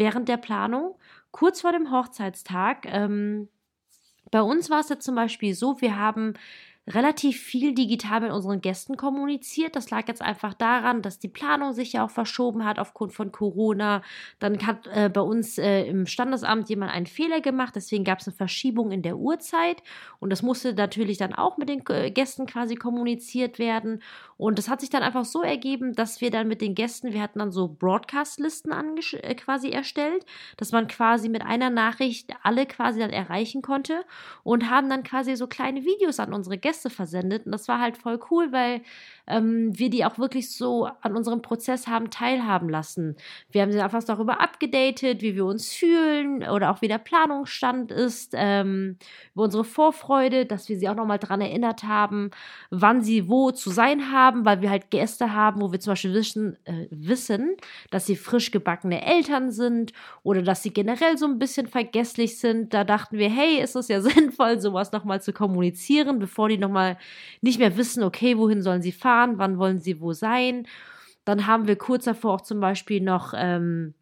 während 0.00 0.28
der 0.28 0.38
Planung 0.38 0.96
kurz 1.30 1.60
vor 1.60 1.72
dem 1.72 1.90
Hochzeitstag. 1.90 2.86
Ähm, 2.86 3.48
bei 4.30 4.42
uns 4.42 4.70
war 4.70 4.80
es 4.80 4.88
jetzt 4.88 5.04
zum 5.04 5.14
Beispiel 5.14 5.54
so, 5.54 5.80
wir 5.80 5.96
haben 5.96 6.34
relativ 6.94 7.40
viel 7.40 7.74
digital 7.74 8.20
mit 8.20 8.32
unseren 8.32 8.60
Gästen 8.60 8.96
kommuniziert. 8.96 9.76
Das 9.76 9.90
lag 9.90 10.08
jetzt 10.08 10.22
einfach 10.22 10.54
daran, 10.54 11.02
dass 11.02 11.18
die 11.18 11.28
Planung 11.28 11.72
sich 11.72 11.92
ja 11.92 12.04
auch 12.04 12.10
verschoben 12.10 12.64
hat 12.64 12.78
aufgrund 12.78 13.12
von 13.12 13.32
Corona. 13.32 14.02
Dann 14.38 14.66
hat 14.66 14.86
äh, 14.88 15.08
bei 15.08 15.20
uns 15.20 15.58
äh, 15.58 15.84
im 15.84 16.06
Standesamt 16.06 16.68
jemand 16.68 16.92
einen 16.92 17.06
Fehler 17.06 17.40
gemacht, 17.40 17.76
deswegen 17.76 18.04
gab 18.04 18.20
es 18.20 18.28
eine 18.28 18.36
Verschiebung 18.36 18.90
in 18.90 19.02
der 19.02 19.16
Uhrzeit 19.16 19.82
und 20.18 20.30
das 20.30 20.42
musste 20.42 20.74
natürlich 20.74 21.18
dann 21.18 21.34
auch 21.34 21.56
mit 21.58 21.68
den 21.68 21.82
äh, 21.88 22.10
Gästen 22.10 22.46
quasi 22.46 22.74
kommuniziert 22.74 23.58
werden. 23.58 24.02
Und 24.36 24.58
das 24.58 24.68
hat 24.68 24.80
sich 24.80 24.88
dann 24.88 25.02
einfach 25.02 25.26
so 25.26 25.42
ergeben, 25.42 25.94
dass 25.94 26.20
wir 26.22 26.30
dann 26.30 26.48
mit 26.48 26.62
den 26.62 26.74
Gästen, 26.74 27.12
wir 27.12 27.20
hatten 27.20 27.40
dann 27.40 27.52
so 27.52 27.68
Broadcast-Listen 27.68 28.72
äh, 28.72 29.34
quasi 29.34 29.68
erstellt, 29.68 30.24
dass 30.56 30.72
man 30.72 30.88
quasi 30.88 31.28
mit 31.28 31.42
einer 31.42 31.68
Nachricht 31.68 32.30
alle 32.42 32.66
quasi 32.66 33.00
dann 33.00 33.10
erreichen 33.10 33.60
konnte 33.60 34.02
und 34.42 34.70
haben 34.70 34.88
dann 34.88 35.02
quasi 35.02 35.36
so 35.36 35.46
kleine 35.46 35.84
Videos 35.84 36.18
an 36.18 36.32
unsere 36.32 36.56
Gäste 36.56 36.79
versendet. 36.88 37.44
Und 37.44 37.52
das 37.52 37.68
war 37.68 37.80
halt 37.80 37.98
voll 37.98 38.18
cool, 38.30 38.52
weil 38.52 38.80
ähm, 39.26 39.78
wir 39.78 39.90
die 39.90 40.04
auch 40.04 40.18
wirklich 40.18 40.56
so 40.56 40.88
an 41.02 41.14
unserem 41.14 41.42
Prozess 41.42 41.86
haben 41.86 42.10
teilhaben 42.10 42.70
lassen. 42.70 43.16
Wir 43.50 43.62
haben 43.62 43.72
sie 43.72 43.80
einfach 43.80 44.02
darüber 44.02 44.40
abgedatet, 44.40 45.20
wie 45.20 45.34
wir 45.34 45.44
uns 45.44 45.72
fühlen 45.72 46.48
oder 46.48 46.70
auch 46.70 46.80
wie 46.80 46.88
der 46.88 46.98
Planungsstand 46.98 47.92
ist, 47.92 48.32
ähm, 48.34 48.96
über 49.34 49.44
unsere 49.44 49.64
Vorfreude, 49.64 50.46
dass 50.46 50.70
wir 50.70 50.78
sie 50.78 50.88
auch 50.88 50.94
nochmal 50.94 51.18
daran 51.18 51.42
erinnert 51.42 51.82
haben, 51.82 52.30
wann 52.70 53.02
sie 53.02 53.28
wo 53.28 53.50
zu 53.50 53.70
sein 53.70 54.10
haben, 54.10 54.46
weil 54.46 54.62
wir 54.62 54.70
halt 54.70 54.90
Gäste 54.90 55.34
haben, 55.34 55.60
wo 55.60 55.72
wir 55.72 55.80
zum 55.80 55.92
Beispiel 55.92 56.14
wissen, 56.14 56.56
äh, 56.64 56.86
wissen 56.90 57.50
dass 57.90 58.06
sie 58.06 58.16
frisch 58.16 58.50
gebackene 58.50 59.04
Eltern 59.04 59.50
sind 59.50 59.92
oder 60.22 60.42
dass 60.42 60.62
sie 60.62 60.72
generell 60.72 61.18
so 61.18 61.26
ein 61.26 61.38
bisschen 61.38 61.66
vergesslich 61.66 62.38
sind. 62.38 62.74
Da 62.74 62.84
dachten 62.84 63.18
wir, 63.18 63.28
hey, 63.28 63.60
ist 63.60 63.76
es 63.76 63.88
ja 63.88 64.00
sinnvoll, 64.00 64.60
sowas 64.60 64.92
nochmal 64.92 65.22
zu 65.22 65.32
kommunizieren, 65.32 66.18
bevor 66.18 66.48
die 66.48 66.58
nochmal 66.58 66.69
nicht 67.42 67.58
mehr 67.58 67.76
wissen, 67.76 68.02
okay, 68.02 68.38
wohin 68.38 68.62
sollen 68.62 68.82
sie 68.82 68.92
fahren 68.92 69.10
fahren, 69.10 69.38
wann 69.38 69.58
wollen 69.58 69.78
sie 69.80 70.00
wo 70.00 70.12
sein. 70.12 70.66
Dann 71.24 71.46
haben 71.46 71.66
wir 71.66 71.76
kurz 71.76 72.04
davor 72.04 72.34
auch 72.34 72.40
zum 72.40 72.60
Beispiel 72.60 73.00
noch 73.00 73.34
ähm, 73.36 73.94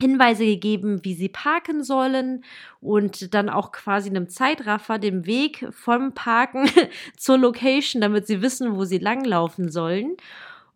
Hinweise 0.00 0.46
gegeben, 0.46 1.04
wie 1.04 1.14
sie 1.14 1.28
parken 1.28 1.84
sollen 1.84 2.44
und 2.80 3.34
dann 3.34 3.50
auch 3.50 3.70
quasi 3.72 4.08
einem 4.08 4.28
Zeitraffer 4.28 4.98
den 4.98 5.26
Weg 5.26 5.66
vom 5.70 6.14
Parken 6.14 6.70
zur 7.16 7.36
Location, 7.38 8.00
damit 8.00 8.26
sie 8.26 8.40
wissen, 8.40 8.76
wo 8.76 8.84
sie 8.84 8.98
langlaufen 8.98 9.70
sollen. 9.70 10.16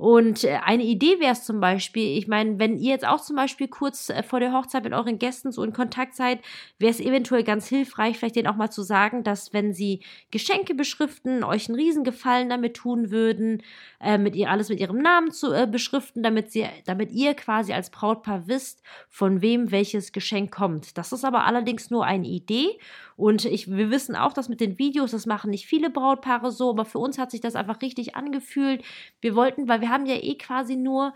Und 0.05 0.45
äh, 0.45 0.59
eine 0.63 0.83
Idee 0.83 1.19
wäre 1.19 1.33
es 1.33 1.45
zum 1.45 1.61
Beispiel, 1.61 2.19
ich 2.19 2.29
meine, 2.29 2.59
wenn 2.59 2.77
ihr 2.77 2.91
jetzt 2.91 3.09
auch 3.09 3.23
zum 3.23 3.37
Beispiel 3.37 3.69
kurz 3.69 4.11
äh, 4.11 4.23
vor 4.23 4.39
der 4.39 4.53
Hochzeit 4.53 4.85
mit 4.85 4.93
euren 4.93 5.19
Gästen 5.19 5.51
so 5.51 5.63
in 5.63 5.73
Kontakt 5.73 6.15
seid, 6.15 6.41
wäre 6.79 6.91
es 6.91 7.01
eventuell 7.01 7.43
ganz 7.43 7.69
hilfreich, 7.69 8.19
vielleicht 8.19 8.37
denen 8.37 8.49
auch 8.49 8.57
mal 8.57 8.69
zu 8.69 8.83
sagen, 8.83 9.25
dass 9.25 9.55
wenn 9.55 9.73
sie 9.73 10.03
Geschenke 10.31 10.75
beschriften, 10.75 11.43
euch 11.43 11.71
einen 11.71 11.79
Riesengefallen 11.79 12.51
damit 12.51 12.77
tun 12.77 13.11
würden, 13.11 13.63
äh, 13.99 14.19
mit 14.19 14.37
ihr 14.37 14.51
alles 14.51 14.69
mit 14.69 14.79
ihrem 14.79 14.99
Namen 14.99 15.31
zu 15.31 15.55
äh, 15.55 15.67
beschriften, 15.67 16.23
damit 16.23 16.53
sie, 16.53 16.67
damit 16.85 17.11
ihr 17.11 17.33
quasi 17.33 17.73
als 17.73 17.89
Brautpaar 17.89 18.47
wisst, 18.47 18.83
von 19.09 19.41
wem 19.41 19.71
welches 19.71 20.13
Geschenk 20.13 20.55
kommt. 20.55 20.99
Das 20.99 21.13
ist 21.13 21.25
aber 21.25 21.47
allerdings 21.47 21.89
nur 21.89 22.05
eine 22.05 22.27
Idee 22.27 22.79
und 23.17 23.45
ich, 23.45 23.71
wir 23.71 23.91
wissen 23.91 24.17
auch, 24.17 24.33
dass 24.33 24.49
mit 24.49 24.61
den 24.61 24.79
Videos, 24.79 25.13
das 25.13 25.27
machen 25.27 25.51
nicht 25.51 25.67
viele 25.67 25.89
Brautpaare 25.89 26.51
so, 26.51 26.71
aber 26.71 26.85
für 26.85 26.99
uns 26.99 27.17
hat 27.17 27.31
sich 27.31 27.41
das 27.41 27.55
einfach 27.55 27.81
richtig 27.81 28.17
angefühlt. 28.17 28.83
Wir 29.21 29.37
wollten, 29.37 29.69
weil 29.69 29.81
wir 29.81 29.91
haben 29.95 30.07
ja 30.07 30.17
eh 30.17 30.37
quasi 30.37 30.77
nur 30.77 31.15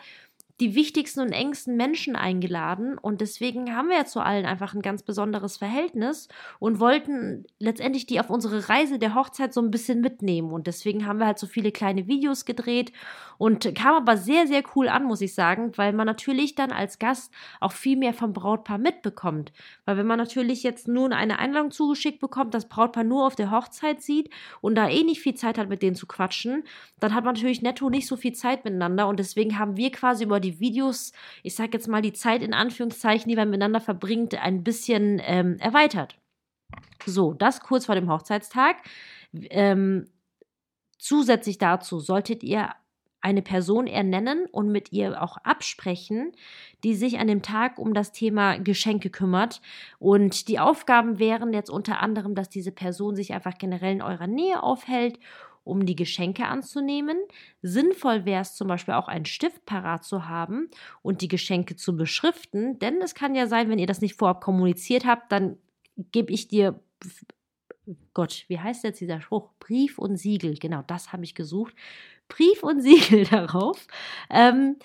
die 0.61 0.75
wichtigsten 0.75 1.21
und 1.21 1.33
engsten 1.33 1.77
Menschen 1.77 2.17
eingeladen 2.17 2.99
und 2.99 3.21
deswegen 3.21 3.77
haben 3.77 3.89
wir 3.89 3.97
ja 3.99 4.05
zu 4.05 4.21
allen 4.21 4.47
einfach 4.47 4.75
ein 4.75 4.83
ganz 4.83 5.03
besonderes 5.03 5.57
Verhältnis 5.57 6.29
und 6.59 6.81
wollten 6.81 7.47
letztendlich 7.59 8.07
die 8.07 8.19
auf 8.21 8.31
unsere 8.31 8.69
Reise 8.69 8.99
der 8.99 9.15
Hochzeit 9.15 9.55
so 9.55 9.61
ein 9.61 9.71
bisschen 9.71 10.01
mitnehmen 10.01 10.51
und 10.51 10.67
deswegen 10.67 11.07
haben 11.07 11.19
wir 11.21 11.27
halt 11.27 11.39
so 11.39 11.47
viele 11.47 11.71
kleine 11.71 12.07
Videos 12.07 12.45
gedreht 12.45 12.93
und 13.39 13.73
kam 13.77 13.95
aber 13.95 14.17
sehr, 14.17 14.47
sehr 14.47 14.63
cool 14.75 14.89
an, 14.89 15.05
muss 15.05 15.21
ich 15.21 15.35
sagen, 15.35 15.73
weil 15.77 15.93
man 15.93 16.07
natürlich 16.07 16.57
dann 16.57 16.73
als 16.73 16.99
Gast 16.99 17.33
auch 17.61 17.73
viel 17.73 17.97
mehr 17.97 18.13
vom 18.13 18.33
Brautpaar 18.33 18.79
mitbekommt. 18.79 19.53
Weil 19.85 19.97
wenn 19.97 20.07
man 20.07 20.19
natürlich 20.19 20.65
jetzt 20.65 20.89
nur 20.89 21.11
eine 21.13 21.39
Einladung 21.39 21.71
zugeschickt 21.71 22.19
bekommt, 22.19 22.53
das 22.53 22.69
Brautpaar 22.69 23.05
nur 23.05 23.27
auf 23.27 23.37
der 23.37 23.53
Hochzeit 23.53 24.03
sieht 24.03 24.31
und 24.61 24.75
da 24.75 24.89
eh 24.89 25.05
nicht 25.05 25.21
viel 25.21 25.35
Zeit 25.35 25.57
hat, 25.57 25.69
mit 25.69 25.83
denen 25.83 25.95
zu 25.95 26.07
quatschen, 26.07 26.65
dann 26.99 27.15
hat 27.15 27.25
man 27.25 27.35
natürlich 27.35 27.63
netto 27.63 27.89
nicht 27.89 28.09
so 28.09 28.17
viel 28.17 28.33
Zeit 28.33 28.65
miteinander 28.65 29.07
und 29.07 29.21
deswegen 29.21 29.59
haben 29.59 29.77
wir 29.77 29.93
quasi 29.93 30.25
über 30.25 30.41
die 30.41 30.48
Videos, 30.61 31.13
ich 31.43 31.55
sag 31.55 31.75
jetzt 31.75 31.89
mal 31.89 32.03
die 32.03 32.13
Zeit 32.13 32.43
in 32.43 32.55
Anführungszeichen, 32.55 33.29
die 33.29 33.37
man 33.37 33.51
miteinander 33.51 33.81
verbringt, 33.81 34.35
ein 34.35 34.65
bisschen 34.65 35.21
ähm, 35.25 35.57
erweitert. 35.59 36.17
So, 37.05 37.33
das 37.33 37.61
kurz 37.61 37.87
vor 37.87 37.95
dem 37.95 38.11
Hochzeitstag. 38.11 38.77
Ähm, 39.33 40.09
zusätzlich 40.99 41.59
dazu 41.59 42.01
solltet 42.01 42.43
ihr 42.43 42.75
eine 43.21 43.43
Person 43.43 43.87
ernennen 43.87 44.47
und 44.53 44.71
mit 44.71 44.93
ihr 44.93 45.21
auch 45.23 45.39
absprechen, 45.39 46.33
die 46.85 46.95
sich 46.95 47.19
an 47.19 47.27
dem 47.27 47.43
Tag 47.43 47.79
um 47.79 47.93
das 47.93 48.13
Thema 48.13 48.59
Geschenke 48.59 49.11
kümmert. 49.11 49.61
Und 49.99 50.49
die 50.49 50.61
Aufgaben 50.61 51.19
wären 51.19 51.53
jetzt 51.53 51.71
unter 51.71 52.01
anderem, 52.01 52.35
dass 52.35 52.49
diese 52.49 52.71
Person 52.71 53.17
sich 53.17 53.33
einfach 53.35 53.59
generell 53.59 53.93
in 53.95 54.03
eurer 54.03 54.29
Nähe 54.29 54.63
aufhält, 54.63 55.19
um 55.69 55.87
die 55.87 55.97
Geschenke 55.97 56.47
anzunehmen. 56.47 57.19
Sinnvoll 57.63 58.25
wäre 58.25 58.43
es 58.43 58.55
zum 58.55 58.69
Beispiel 58.69 58.95
auch 58.95 59.09
einen 59.09 59.27
Stift 59.27 59.65
parat 59.67 60.05
zu 60.05 60.29
haben 60.29 60.71
und 61.03 61.21
die 61.21 61.29
Geschenke 61.29 61.77
zu 61.77 61.97
beschriften, 61.97 62.79
denn 62.79 63.01
es 63.03 63.15
kann 63.15 63.35
ja 63.35 63.47
sein, 63.47 63.69
wenn 63.69 63.79
ihr 63.79 63.87
das 63.87 64.01
nicht 64.01 64.17
vorab 64.17 64.41
kommuniziert 64.41 65.05
habt, 65.05 65.31
dann 65.31 65.59
gebe 66.13 66.33
ich 66.33 66.49
dir 66.49 66.81
Gott, 68.13 68.45
wie 68.49 68.59
heißt 68.59 68.85
jetzt 68.85 69.01
dieser 69.01 69.21
Spruch? 69.21 69.51
Brief 69.61 69.99
und 69.99 70.17
Siegel, 70.17 70.59
genau, 70.59 70.83
das 70.87 71.13
habe 71.13 71.25
ich 71.25 71.35
gesucht. 71.35 71.75
Brief 72.29 72.63
und 72.63 72.81
Siegel 72.83 73.25
darauf, 73.25 73.87
ähm, 74.31 74.77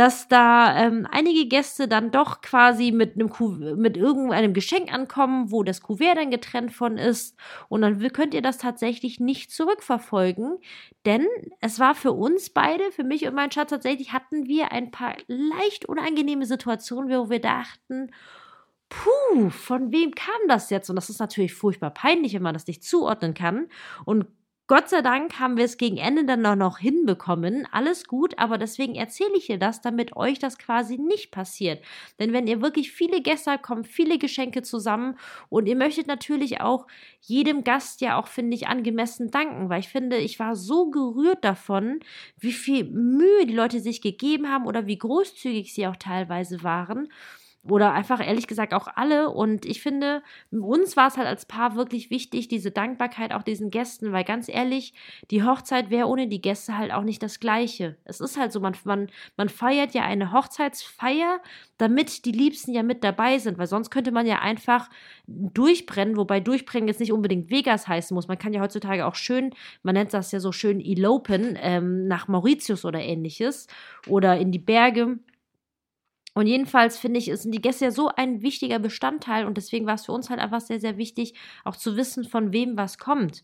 dass 0.00 0.28
da 0.28 0.78
ähm, 0.78 1.06
einige 1.10 1.46
Gäste 1.46 1.86
dann 1.86 2.10
doch 2.10 2.40
quasi 2.40 2.90
mit 2.90 3.16
einem 3.16 3.30
mit 3.76 3.98
irgendeinem 3.98 4.54
Geschenk 4.54 4.90
ankommen, 4.90 5.52
wo 5.52 5.62
das 5.62 5.82
Kuvert 5.82 6.16
dann 6.16 6.30
getrennt 6.30 6.72
von 6.72 6.96
ist 6.96 7.36
und 7.68 7.82
dann 7.82 8.00
könnt 8.10 8.32
ihr 8.32 8.40
das 8.40 8.56
tatsächlich 8.56 9.20
nicht 9.20 9.52
zurückverfolgen, 9.52 10.56
denn 11.04 11.26
es 11.60 11.78
war 11.80 11.94
für 11.94 12.12
uns 12.12 12.48
beide, 12.48 12.90
für 12.92 13.04
mich 13.04 13.26
und 13.26 13.34
meinen 13.34 13.52
Schatz 13.52 13.68
tatsächlich 13.68 14.14
hatten 14.14 14.46
wir 14.46 14.72
ein 14.72 14.90
paar 14.90 15.16
leicht 15.26 15.84
unangenehme 15.84 16.46
Situationen, 16.46 17.10
wo 17.10 17.28
wir 17.28 17.42
dachten, 17.42 18.10
puh, 18.88 19.50
von 19.50 19.92
wem 19.92 20.14
kam 20.14 20.48
das 20.48 20.70
jetzt? 20.70 20.88
Und 20.88 20.96
das 20.96 21.10
ist 21.10 21.20
natürlich 21.20 21.52
furchtbar 21.52 21.90
peinlich, 21.90 22.32
wenn 22.32 22.42
man 22.42 22.54
das 22.54 22.66
nicht 22.66 22.84
zuordnen 22.84 23.34
kann. 23.34 23.68
Und 24.06 24.24
Gott 24.70 24.88
sei 24.88 25.02
Dank 25.02 25.40
haben 25.40 25.56
wir 25.56 25.64
es 25.64 25.78
gegen 25.78 25.96
Ende 25.96 26.24
dann 26.24 26.42
noch, 26.42 26.54
noch 26.54 26.78
hinbekommen. 26.78 27.66
Alles 27.72 28.04
gut, 28.04 28.38
aber 28.38 28.56
deswegen 28.56 28.94
erzähle 28.94 29.36
ich 29.36 29.46
dir 29.46 29.58
das, 29.58 29.80
damit 29.80 30.14
euch 30.14 30.38
das 30.38 30.58
quasi 30.58 30.96
nicht 30.96 31.32
passiert. 31.32 31.82
Denn 32.20 32.32
wenn 32.32 32.46
ihr 32.46 32.62
wirklich 32.62 32.92
viele 32.92 33.20
Gäste 33.20 33.50
habt, 33.50 33.64
kommen 33.64 33.82
viele 33.82 34.16
Geschenke 34.16 34.62
zusammen 34.62 35.18
und 35.48 35.66
ihr 35.66 35.74
möchtet 35.74 36.06
natürlich 36.06 36.60
auch 36.60 36.86
jedem 37.20 37.64
Gast 37.64 38.00
ja 38.00 38.16
auch, 38.16 38.28
finde 38.28 38.54
ich, 38.54 38.68
angemessen 38.68 39.32
danken, 39.32 39.70
weil 39.70 39.80
ich 39.80 39.88
finde, 39.88 40.18
ich 40.18 40.38
war 40.38 40.54
so 40.54 40.88
gerührt 40.88 41.44
davon, 41.44 41.98
wie 42.38 42.52
viel 42.52 42.84
Mühe 42.84 43.46
die 43.46 43.54
Leute 43.54 43.80
sich 43.80 44.00
gegeben 44.00 44.50
haben 44.52 44.66
oder 44.66 44.86
wie 44.86 44.98
großzügig 44.98 45.74
sie 45.74 45.88
auch 45.88 45.96
teilweise 45.96 46.62
waren. 46.62 47.08
Oder 47.62 47.92
einfach 47.92 48.26
ehrlich 48.26 48.46
gesagt 48.46 48.72
auch 48.72 48.88
alle. 48.94 49.28
Und 49.28 49.66
ich 49.66 49.82
finde, 49.82 50.22
uns 50.50 50.96
war 50.96 51.08
es 51.08 51.18
halt 51.18 51.26
als 51.26 51.44
Paar 51.44 51.76
wirklich 51.76 52.08
wichtig, 52.08 52.48
diese 52.48 52.70
Dankbarkeit 52.70 53.34
auch 53.34 53.42
diesen 53.42 53.70
Gästen, 53.70 54.12
weil 54.12 54.24
ganz 54.24 54.48
ehrlich, 54.48 54.94
die 55.30 55.44
Hochzeit 55.44 55.90
wäre 55.90 56.08
ohne 56.08 56.26
die 56.26 56.40
Gäste 56.40 56.78
halt 56.78 56.90
auch 56.90 57.02
nicht 57.02 57.22
das 57.22 57.38
Gleiche. 57.38 57.98
Es 58.04 58.20
ist 58.20 58.38
halt 58.38 58.52
so, 58.52 58.60
man, 58.60 58.74
man, 58.84 59.10
man 59.36 59.50
feiert 59.50 59.92
ja 59.92 60.04
eine 60.04 60.32
Hochzeitsfeier, 60.32 61.40
damit 61.76 62.24
die 62.24 62.32
Liebsten 62.32 62.72
ja 62.72 62.82
mit 62.82 63.04
dabei 63.04 63.38
sind, 63.38 63.58
weil 63.58 63.66
sonst 63.66 63.90
könnte 63.90 64.10
man 64.10 64.26
ja 64.26 64.38
einfach 64.38 64.88
durchbrennen, 65.26 66.16
wobei 66.16 66.40
durchbrennen 66.40 66.88
jetzt 66.88 67.00
nicht 67.00 67.12
unbedingt 67.12 67.50
Vegas 67.50 67.86
heißen 67.86 68.14
muss. 68.14 68.26
Man 68.26 68.38
kann 68.38 68.54
ja 68.54 68.62
heutzutage 68.62 69.04
auch 69.04 69.14
schön, 69.14 69.54
man 69.82 69.94
nennt 69.94 70.14
das 70.14 70.32
ja 70.32 70.40
so 70.40 70.50
schön 70.50 70.80
Elopen, 70.80 71.58
ähm, 71.60 72.06
nach 72.08 72.26
Mauritius 72.26 72.86
oder 72.86 73.00
ähnliches 73.00 73.66
oder 74.06 74.38
in 74.38 74.50
die 74.50 74.58
Berge 74.58 75.18
und 76.34 76.46
jedenfalls 76.46 76.98
finde 76.98 77.18
ich, 77.18 77.26
sind 77.26 77.52
die 77.52 77.60
Gäste 77.60 77.86
ja 77.86 77.90
so 77.90 78.08
ein 78.08 78.42
wichtiger 78.42 78.78
Bestandteil 78.78 79.46
und 79.46 79.56
deswegen 79.56 79.86
war 79.86 79.94
es 79.94 80.06
für 80.06 80.12
uns 80.12 80.30
halt 80.30 80.40
einfach 80.40 80.60
sehr, 80.60 80.80
sehr 80.80 80.96
wichtig, 80.96 81.34
auch 81.64 81.76
zu 81.76 81.96
wissen, 81.96 82.24
von 82.24 82.52
wem 82.52 82.76
was 82.76 82.98
kommt. 82.98 83.42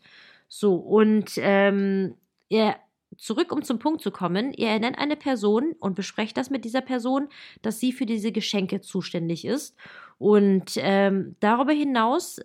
So, 0.48 0.76
und 0.76 1.32
ähm, 1.38 2.14
ihr, 2.48 2.76
zurück, 3.16 3.52
um 3.52 3.62
zum 3.62 3.78
Punkt 3.78 4.02
zu 4.02 4.10
kommen, 4.10 4.52
ihr 4.52 4.68
ernennt 4.68 4.98
eine 4.98 5.16
Person 5.16 5.74
und 5.80 5.96
besprecht 5.96 6.36
das 6.36 6.50
mit 6.50 6.64
dieser 6.64 6.80
Person, 6.80 7.28
dass 7.62 7.80
sie 7.80 7.92
für 7.92 8.06
diese 8.06 8.30
Geschenke 8.30 8.80
zuständig 8.80 9.44
ist. 9.44 9.76
Und 10.18 10.74
ähm, 10.76 11.36
darüber 11.40 11.72
hinaus 11.72 12.40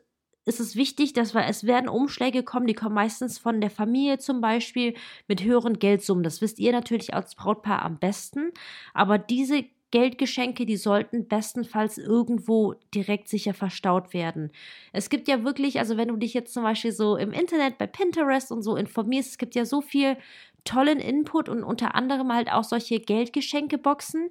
ist 0.46 0.60
es 0.60 0.76
wichtig, 0.76 1.14
dass 1.14 1.36
wir, 1.36 1.46
es 1.46 1.66
werden 1.66 1.88
Umschläge 1.88 2.44
kommen, 2.44 2.66
die 2.66 2.74
kommen 2.74 2.96
meistens 2.96 3.38
von 3.38 3.62
der 3.62 3.70
Familie 3.70 4.18
zum 4.18 4.42
Beispiel 4.42 4.96
mit 5.28 5.44
höheren 5.44 5.78
Geldsummen. 5.78 6.24
Das 6.24 6.42
wisst 6.42 6.58
ihr 6.58 6.72
natürlich 6.72 7.14
als 7.14 7.36
Brautpaar 7.36 7.84
am 7.84 8.00
besten. 8.00 8.52
Aber 8.94 9.20
diese 9.20 9.66
Geldgeschenke, 9.92 10.66
die 10.66 10.78
sollten 10.78 11.28
bestenfalls 11.28 11.98
irgendwo 11.98 12.76
direkt 12.94 13.28
sicher 13.28 13.54
verstaut 13.54 14.14
werden. 14.14 14.52
Es 14.94 15.10
gibt 15.10 15.28
ja 15.28 15.44
wirklich, 15.44 15.80
also 15.80 15.98
wenn 15.98 16.08
du 16.08 16.16
dich 16.16 16.34
jetzt 16.34 16.54
zum 16.54 16.64
Beispiel 16.64 16.92
so 16.92 17.18
im 17.18 17.32
Internet 17.32 17.78
bei 17.78 17.88
Pinterest 17.88 18.52
und 18.52 18.64
so 18.64 18.76
informierst, 18.76 19.32
es 19.32 19.38
gibt 19.38 19.56
ja 19.56 19.66
so 19.66 19.82
viel 19.82 20.18
tollen 20.64 21.00
Input 21.00 21.50
und 21.50 21.64
unter 21.64 21.96
anderem 21.96 22.34
halt 22.34 22.52
auch 22.52 22.64
solche 22.64 23.00
Geldgeschenkeboxen, 23.00 24.30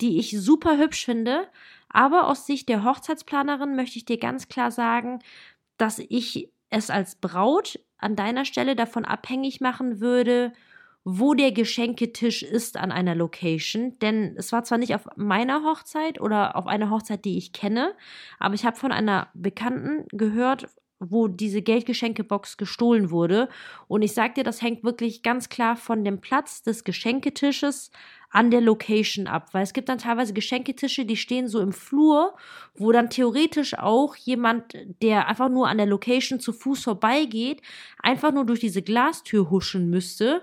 die 0.00 0.18
ich 0.18 0.30
super 0.40 0.78
hübsch 0.78 1.04
finde. 1.04 1.48
Aber 1.88 2.28
aus 2.28 2.46
Sicht 2.46 2.68
der 2.68 2.84
Hochzeitsplanerin 2.84 3.76
möchte 3.76 3.98
ich 3.98 4.04
dir 4.04 4.18
ganz 4.18 4.48
klar 4.48 4.70
sagen, 4.70 5.18
dass 5.76 5.98
ich 5.98 6.50
es 6.70 6.88
als 6.88 7.16
Braut 7.16 7.78
an 7.98 8.16
deiner 8.16 8.44
Stelle 8.44 8.74
davon 8.74 9.04
abhängig 9.04 9.60
machen 9.60 10.00
würde, 10.00 10.52
wo 11.04 11.34
der 11.34 11.52
Geschenketisch 11.52 12.42
ist 12.42 12.76
an 12.76 12.92
einer 12.92 13.14
Location. 13.14 13.98
Denn 14.00 14.34
es 14.36 14.52
war 14.52 14.64
zwar 14.64 14.78
nicht 14.78 14.94
auf 14.94 15.06
meiner 15.16 15.64
Hochzeit 15.64 16.20
oder 16.20 16.56
auf 16.56 16.66
einer 16.66 16.90
Hochzeit, 16.90 17.24
die 17.24 17.38
ich 17.38 17.52
kenne, 17.52 17.94
aber 18.38 18.54
ich 18.54 18.64
habe 18.64 18.76
von 18.76 18.92
einer 18.92 19.28
Bekannten 19.34 20.06
gehört, 20.12 20.68
wo 21.00 21.26
diese 21.26 21.62
Geldgeschenkebox 21.62 22.56
gestohlen 22.56 23.10
wurde. 23.10 23.48
Und 23.88 24.02
ich 24.02 24.12
sag 24.14 24.36
dir, 24.36 24.44
das 24.44 24.62
hängt 24.62 24.84
wirklich 24.84 25.22
ganz 25.22 25.48
klar 25.48 25.76
von 25.76 26.04
dem 26.04 26.20
Platz 26.20 26.62
des 26.62 26.84
Geschenketisches 26.84 27.90
an 28.32 28.50
der 28.50 28.62
Location 28.62 29.26
ab, 29.26 29.50
weil 29.52 29.62
es 29.62 29.74
gibt 29.74 29.90
dann 29.90 29.98
teilweise 29.98 30.32
Geschenketische, 30.32 31.04
die 31.04 31.16
stehen 31.16 31.48
so 31.48 31.60
im 31.60 31.72
Flur, 31.72 32.34
wo 32.74 32.90
dann 32.90 33.10
theoretisch 33.10 33.78
auch 33.78 34.16
jemand, 34.16 34.74
der 35.02 35.28
einfach 35.28 35.50
nur 35.50 35.68
an 35.68 35.76
der 35.76 35.86
Location 35.86 36.40
zu 36.40 36.52
Fuß 36.52 36.82
vorbeigeht, 36.84 37.60
einfach 38.02 38.32
nur 38.32 38.46
durch 38.46 38.60
diese 38.60 38.82
Glastür 38.82 39.50
huschen 39.50 39.90
müsste 39.90 40.42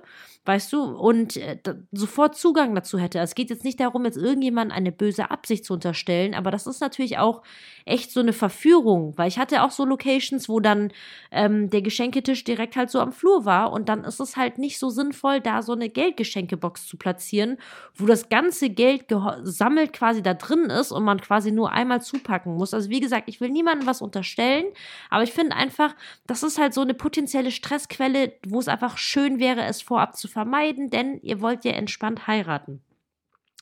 weißt 0.50 0.74
du, 0.74 0.82
und 0.82 1.38
äh, 1.38 1.60
sofort 1.92 2.36
Zugang 2.36 2.74
dazu 2.74 2.98
hätte. 2.98 3.20
Es 3.20 3.36
geht 3.36 3.52
jetzt 3.52 3.64
nicht 3.64 3.80
darum, 3.80 4.06
jetzt 4.06 4.18
irgendjemand 4.18 4.72
eine 4.72 4.92
böse 4.92 5.30
Absicht 5.30 5.64
zu 5.64 5.74
unterstellen, 5.74 6.34
aber 6.34 6.50
das 6.50 6.66
ist 6.66 6.82
natürlich 6.82 7.20
auch 7.20 7.44
echt 7.86 8.12
so 8.12 8.20
eine 8.20 8.34
Verführung, 8.34 9.16
weil 9.16 9.28
ich 9.28 9.38
hatte 9.38 9.62
auch 9.62 9.70
so 9.70 9.86
Locations, 9.86 10.50
wo 10.50 10.60
dann 10.60 10.92
ähm, 11.32 11.70
der 11.70 11.84
Geschenketisch 11.84 12.44
direkt 12.46 12.76
halt 12.78 12.90
so 12.90 13.00
am 13.00 13.12
Flur 13.12 13.46
war 13.46 13.72
und 13.72 13.90
dann 13.90 14.04
ist 14.04 14.20
es 14.20 14.38
halt 14.38 14.58
nicht 14.58 14.80
so 14.80 14.90
sinnvoll, 14.90 15.40
da 15.40 15.62
so 15.62 15.74
eine 15.74 15.88
Geldgeschenkebox 15.90 16.88
zu 16.88 16.98
platzieren, 16.98 17.58
wo 17.96 18.06
das 18.06 18.30
ganze 18.30 18.70
Geld 18.70 19.08
gesammelt 19.08 19.94
quasi 19.94 20.24
da 20.24 20.34
drin 20.34 20.70
ist 20.70 20.92
und 20.92 21.04
man 21.04 21.20
quasi 21.20 21.52
nur 21.52 21.72
einmal 21.72 22.02
zupacken 22.02 22.56
muss. 22.56 22.74
Also 22.74 22.90
wie 22.90 23.00
gesagt, 23.00 23.28
ich 23.28 23.42
will 23.42 23.50
niemandem 23.50 23.88
was 23.88 24.02
unterstellen, 24.02 24.66
aber 25.10 25.24
ich 25.24 25.32
finde 25.32 25.56
einfach, 25.56 25.96
das 26.28 26.44
ist 26.44 26.58
halt 26.58 26.74
so 26.74 26.82
eine 26.82 26.94
potenzielle 26.94 27.52
Stressquelle, 27.52 28.34
wo 28.48 28.60
es 28.60 28.68
einfach 28.68 28.98
schön 28.98 29.40
wäre, 29.40 29.64
es 29.66 29.82
vorab 29.82 30.18
zu 30.18 30.28
vermeiden, 30.28 30.90
denn 30.90 31.20
ihr 31.22 31.42
wollt 31.42 31.66
ja 31.66 31.72
entspannt 31.72 32.28
heiraten. 32.28 32.82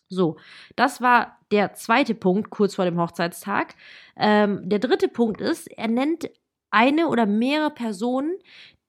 So, 0.09 0.37
das 0.75 1.01
war 1.01 1.37
der 1.51 1.73
zweite 1.73 2.15
Punkt 2.15 2.49
kurz 2.49 2.75
vor 2.75 2.85
dem 2.85 2.99
Hochzeitstag. 2.99 3.75
Ähm, 4.15 4.61
der 4.63 4.79
dritte 4.79 5.09
Punkt 5.09 5.41
ist, 5.41 5.67
er 5.67 5.87
nennt 5.87 6.29
eine 6.71 7.07
oder 7.07 7.25
mehrere 7.25 7.71
Personen, 7.71 8.37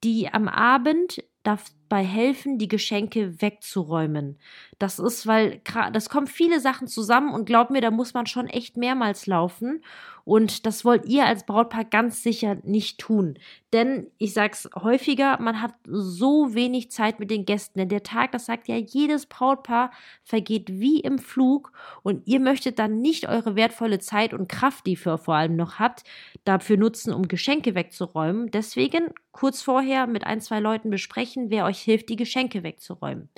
die 0.05 0.29
am 0.33 0.49
Abend 0.49 1.23
dabei 1.49 2.05
helfen, 2.05 2.59
die 2.59 2.69
Geschenke 2.69 3.41
wegzuräumen. 3.41 4.39
Das 4.79 4.99
ist, 4.99 5.27
weil 5.27 5.63
das 5.93 6.11
kommen 6.11 6.27
viele 6.27 6.61
Sachen 6.61 6.87
zusammen 6.87 7.33
und 7.33 7.47
glaub 7.47 7.71
mir, 7.71 7.81
da 7.81 7.91
muss 7.91 8.13
man 8.15 8.27
schon 8.27 8.47
echt 8.47 8.77
mehrmals 8.77 9.27
laufen. 9.27 9.83
Und 10.25 10.67
das 10.67 10.85
wollt 10.85 11.07
ihr 11.07 11.25
als 11.25 11.47
Brautpaar 11.47 11.87
ganz 11.87 12.23
sicher 12.23 12.59
nicht 12.63 13.01
tun. 13.01 13.39
Denn 13.73 14.09
ich 14.19 14.35
sag's 14.35 14.69
häufiger, 14.75 15.41
man 15.41 15.63
hat 15.63 15.73
so 15.87 16.55
wenig 16.55 16.91
Zeit 16.91 17.19
mit 17.19 17.31
den 17.31 17.47
Gästen. 17.47 17.79
Denn 17.79 17.89
der 17.89 18.03
Tag, 18.03 18.33
das 18.33 18.45
sagt 18.45 18.69
ja 18.69 18.77
jedes 18.77 19.25
Brautpaar, 19.25 19.91
vergeht 20.23 20.69
wie 20.69 21.01
im 21.01 21.19
Flug. 21.19 21.73
Und 22.03 22.27
ihr 22.27 22.41
möchtet 22.41 22.79
dann 22.79 23.01
nicht 23.01 23.27
eure 23.27 23.57
wertvolle 23.57 24.01
Zeit 24.01 24.35
und 24.35 24.51
Kraft, 24.51 24.85
die 24.85 24.99
ihr 25.03 25.17
vor 25.17 25.35
allem 25.35 25.57
noch 25.57 25.79
habt, 25.79 26.05
dafür 26.45 26.77
nutzen, 26.77 27.15
um 27.15 27.27
Geschenke 27.27 27.75
wegzuräumen. 27.75 28.51
Deswegen 28.51 29.09
kurz 29.39 29.63
vorher 29.63 30.09
mit 30.09 30.25
ein, 30.25 30.41
zwei 30.41 30.59
Leuten 30.59 30.91
besprechen, 30.91 31.49
wer 31.49 31.65
euch 31.65 31.79
hilft, 31.79 32.09
die 32.09 32.17
Geschenke 32.17 32.65
wegzuräumen. 32.65 33.29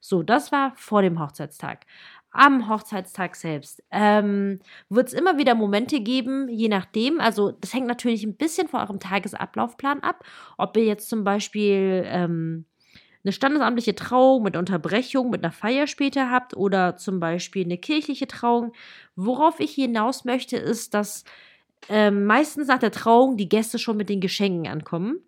So, 0.00 0.22
das 0.22 0.52
war 0.52 0.72
vor 0.74 1.02
dem 1.02 1.20
Hochzeitstag. 1.20 1.84
Am 2.30 2.66
Hochzeitstag 2.66 3.36
selbst 3.36 3.82
ähm, 3.90 4.60
wird 4.88 5.08
es 5.08 5.12
immer 5.12 5.36
wieder 5.36 5.54
Momente 5.54 6.00
geben, 6.00 6.48
je 6.48 6.68
nachdem. 6.68 7.20
Also, 7.20 7.52
das 7.52 7.74
hängt 7.74 7.88
natürlich 7.88 8.24
ein 8.24 8.36
bisschen 8.36 8.68
von 8.68 8.80
eurem 8.80 9.00
Tagesablaufplan 9.00 10.00
ab. 10.00 10.24
Ob 10.56 10.78
ihr 10.78 10.84
jetzt 10.84 11.10
zum 11.10 11.24
Beispiel 11.24 12.04
ähm, 12.06 12.64
eine 13.22 13.32
standesamtliche 13.32 13.94
Trauung 13.94 14.42
mit 14.42 14.56
Unterbrechung, 14.56 15.28
mit 15.28 15.44
einer 15.44 15.52
Feier 15.52 15.86
später 15.86 16.30
habt 16.30 16.56
oder 16.56 16.96
zum 16.96 17.20
Beispiel 17.20 17.66
eine 17.66 17.76
kirchliche 17.76 18.28
Trauung. 18.28 18.72
Worauf 19.14 19.60
ich 19.60 19.72
hinaus 19.72 20.24
möchte, 20.24 20.56
ist, 20.56 20.94
dass 20.94 21.24
ähm, 21.90 22.24
meistens 22.24 22.68
nach 22.68 22.78
der 22.78 22.92
Trauung 22.92 23.36
die 23.36 23.50
Gäste 23.50 23.78
schon 23.78 23.98
mit 23.98 24.08
den 24.08 24.22
Geschenken 24.22 24.66
ankommen. 24.66 25.20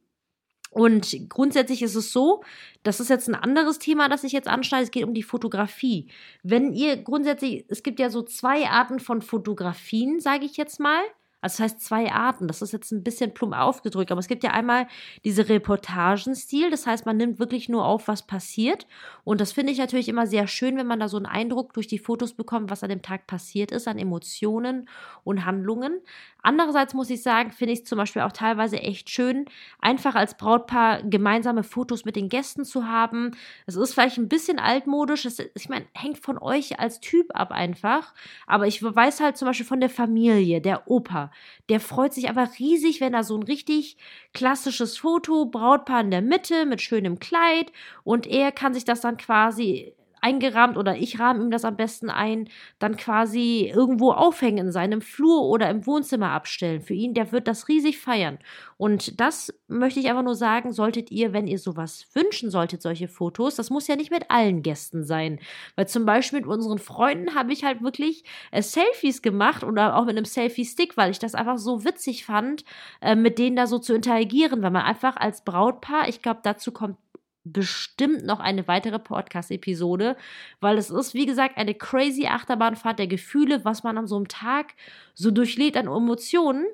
Und 0.72 1.28
grundsätzlich 1.28 1.82
ist 1.82 1.94
es 1.96 2.12
so, 2.12 2.42
das 2.82 2.98
ist 2.98 3.10
jetzt 3.10 3.28
ein 3.28 3.34
anderes 3.34 3.78
Thema, 3.78 4.08
das 4.08 4.24
ich 4.24 4.32
jetzt 4.32 4.48
anschneide. 4.48 4.84
Es 4.84 4.90
geht 4.90 5.04
um 5.04 5.12
die 5.12 5.22
Fotografie. 5.22 6.08
Wenn 6.42 6.72
ihr 6.72 6.96
grundsätzlich, 6.96 7.66
es 7.68 7.82
gibt 7.82 8.00
ja 8.00 8.08
so 8.08 8.22
zwei 8.22 8.66
Arten 8.66 8.98
von 8.98 9.20
Fotografien, 9.20 10.18
sage 10.18 10.46
ich 10.46 10.56
jetzt 10.56 10.80
mal. 10.80 11.02
Also 11.42 11.56
das 11.56 11.72
heißt 11.72 11.80
zwei 11.80 12.12
Arten. 12.12 12.46
Das 12.46 12.62
ist 12.62 12.72
jetzt 12.72 12.92
ein 12.92 13.02
bisschen 13.02 13.34
plump 13.34 13.54
aufgedrückt, 13.54 14.12
aber 14.12 14.20
es 14.20 14.28
gibt 14.28 14.44
ja 14.44 14.52
einmal 14.52 14.86
diese 15.24 15.48
Reportagenstil. 15.48 16.70
Das 16.70 16.86
heißt, 16.86 17.04
man 17.04 17.16
nimmt 17.16 17.40
wirklich 17.40 17.68
nur 17.68 17.84
auf, 17.84 18.06
was 18.06 18.26
passiert. 18.26 18.86
Und 19.24 19.40
das 19.40 19.50
finde 19.52 19.72
ich 19.72 19.78
natürlich 19.78 20.08
immer 20.08 20.28
sehr 20.28 20.46
schön, 20.46 20.76
wenn 20.76 20.86
man 20.86 21.00
da 21.00 21.08
so 21.08 21.16
einen 21.16 21.26
Eindruck 21.26 21.72
durch 21.74 21.88
die 21.88 21.98
Fotos 21.98 22.34
bekommt, 22.34 22.70
was 22.70 22.84
an 22.84 22.90
dem 22.90 23.02
Tag 23.02 23.26
passiert 23.26 23.72
ist, 23.72 23.88
an 23.88 23.98
Emotionen 23.98 24.88
und 25.24 25.44
Handlungen. 25.44 26.00
Andererseits 26.42 26.94
muss 26.94 27.10
ich 27.10 27.22
sagen, 27.22 27.50
finde 27.50 27.72
ich 27.72 27.80
es 27.80 27.84
zum 27.84 27.98
Beispiel 27.98 28.22
auch 28.22 28.32
teilweise 28.32 28.78
echt 28.78 29.10
schön, 29.10 29.46
einfach 29.80 30.14
als 30.14 30.36
Brautpaar 30.36 31.02
gemeinsame 31.02 31.64
Fotos 31.64 32.04
mit 32.04 32.14
den 32.14 32.28
Gästen 32.28 32.64
zu 32.64 32.86
haben. 32.86 33.32
Es 33.66 33.74
ist 33.74 33.94
vielleicht 33.94 34.18
ein 34.18 34.28
bisschen 34.28 34.60
altmodisch. 34.60 35.24
Es, 35.24 35.40
ich 35.40 35.68
meine, 35.68 35.86
hängt 35.92 36.18
von 36.18 36.38
euch 36.38 36.78
als 36.78 37.00
Typ 37.00 37.26
ab 37.34 37.50
einfach. 37.50 38.14
Aber 38.46 38.68
ich 38.68 38.82
weiß 38.82 39.20
halt 39.20 39.36
zum 39.36 39.46
Beispiel 39.46 39.66
von 39.66 39.80
der 39.80 39.90
Familie, 39.90 40.60
der 40.60 40.88
Opa 40.88 41.31
der 41.68 41.80
freut 41.80 42.12
sich 42.14 42.28
aber 42.28 42.48
riesig, 42.58 43.00
wenn 43.00 43.14
er 43.14 43.24
so 43.24 43.36
ein 43.36 43.42
richtig 43.42 43.96
klassisches 44.32 44.98
Foto, 44.98 45.46
Brautpaar 45.46 46.00
in 46.00 46.10
der 46.10 46.22
Mitte 46.22 46.66
mit 46.66 46.80
schönem 46.80 47.18
Kleid 47.18 47.72
und 48.04 48.26
er 48.26 48.52
kann 48.52 48.74
sich 48.74 48.84
das 48.84 49.00
dann 49.00 49.16
quasi 49.16 49.94
eingerahmt 50.22 50.76
oder 50.76 50.96
ich 50.96 51.18
rahme 51.18 51.42
ihm 51.42 51.50
das 51.50 51.64
am 51.64 51.76
besten 51.76 52.08
ein, 52.08 52.48
dann 52.78 52.96
quasi 52.96 53.70
irgendwo 53.74 54.12
aufhängen 54.12 54.66
in 54.66 54.72
seinem 54.72 55.00
Flur 55.00 55.42
oder 55.42 55.68
im 55.68 55.86
Wohnzimmer 55.86 56.30
abstellen. 56.30 56.80
Für 56.80 56.94
ihn, 56.94 57.12
der 57.12 57.32
wird 57.32 57.48
das 57.48 57.68
riesig 57.68 57.98
feiern. 57.98 58.38
Und 58.76 59.20
das 59.20 59.52
möchte 59.68 60.00
ich 60.00 60.08
einfach 60.08 60.22
nur 60.22 60.34
sagen, 60.34 60.72
solltet 60.72 61.10
ihr, 61.10 61.32
wenn 61.32 61.46
ihr 61.46 61.58
sowas 61.58 62.06
wünschen 62.14 62.50
solltet, 62.50 62.82
solche 62.82 63.08
Fotos, 63.08 63.56
das 63.56 63.70
muss 63.70 63.88
ja 63.88 63.96
nicht 63.96 64.10
mit 64.10 64.30
allen 64.30 64.62
Gästen 64.62 65.04
sein. 65.04 65.40
Weil 65.76 65.88
zum 65.88 66.06
Beispiel 66.06 66.40
mit 66.40 66.48
unseren 66.48 66.78
Freunden 66.78 67.34
habe 67.34 67.52
ich 67.52 67.64
halt 67.64 67.82
wirklich 67.82 68.24
äh, 68.52 68.62
Selfies 68.62 69.22
gemacht 69.22 69.64
oder 69.64 69.96
auch 69.96 70.04
mit 70.04 70.16
einem 70.16 70.24
Selfie-Stick, 70.24 70.96
weil 70.96 71.10
ich 71.10 71.18
das 71.18 71.34
einfach 71.34 71.58
so 71.58 71.84
witzig 71.84 72.24
fand, 72.24 72.64
äh, 73.00 73.16
mit 73.16 73.38
denen 73.38 73.56
da 73.56 73.66
so 73.66 73.78
zu 73.78 73.94
interagieren, 73.94 74.62
weil 74.62 74.70
man 74.70 74.82
einfach 74.82 75.16
als 75.16 75.42
Brautpaar, 75.44 76.08
ich 76.08 76.22
glaube, 76.22 76.40
dazu 76.42 76.72
kommt 76.72 76.96
bestimmt 77.44 78.24
noch 78.24 78.40
eine 78.40 78.68
weitere 78.68 78.98
Podcast-Episode, 78.98 80.16
weil 80.60 80.78
es 80.78 80.90
ist, 80.90 81.14
wie 81.14 81.26
gesagt, 81.26 81.56
eine 81.56 81.74
crazy 81.74 82.26
Achterbahnfahrt 82.26 82.98
der 82.98 83.06
Gefühle, 83.06 83.64
was 83.64 83.82
man 83.82 83.98
an 83.98 84.06
so 84.06 84.16
einem 84.16 84.28
Tag 84.28 84.74
so 85.14 85.30
durchlebt 85.30 85.76
an 85.76 85.86
Emotionen. 85.86 86.66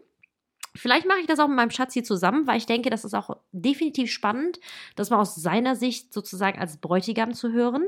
Vielleicht 0.75 1.07
mache 1.07 1.21
ich 1.21 1.27
das 1.27 1.41
auch 1.41 1.49
mit 1.49 1.57
meinem 1.57 1.71
Schatz 1.71 1.95
hier 1.95 2.05
zusammen, 2.05 2.47
weil 2.47 2.59
ich 2.59 2.67
denke, 2.67 2.91
das 2.91 3.05
ist 3.05 3.15
auch 3.15 3.37
definitiv 3.53 4.13
spannend, 4.13 4.61
das 4.95 5.11
mal 5.11 5.19
aus 5.19 5.35
seiner 5.35 5.75
Sicht 5.75 6.13
sozusagen 6.13 6.59
als 6.59 6.77
Bräutigam 6.77 7.35
zu 7.35 7.53
hören. 7.53 7.87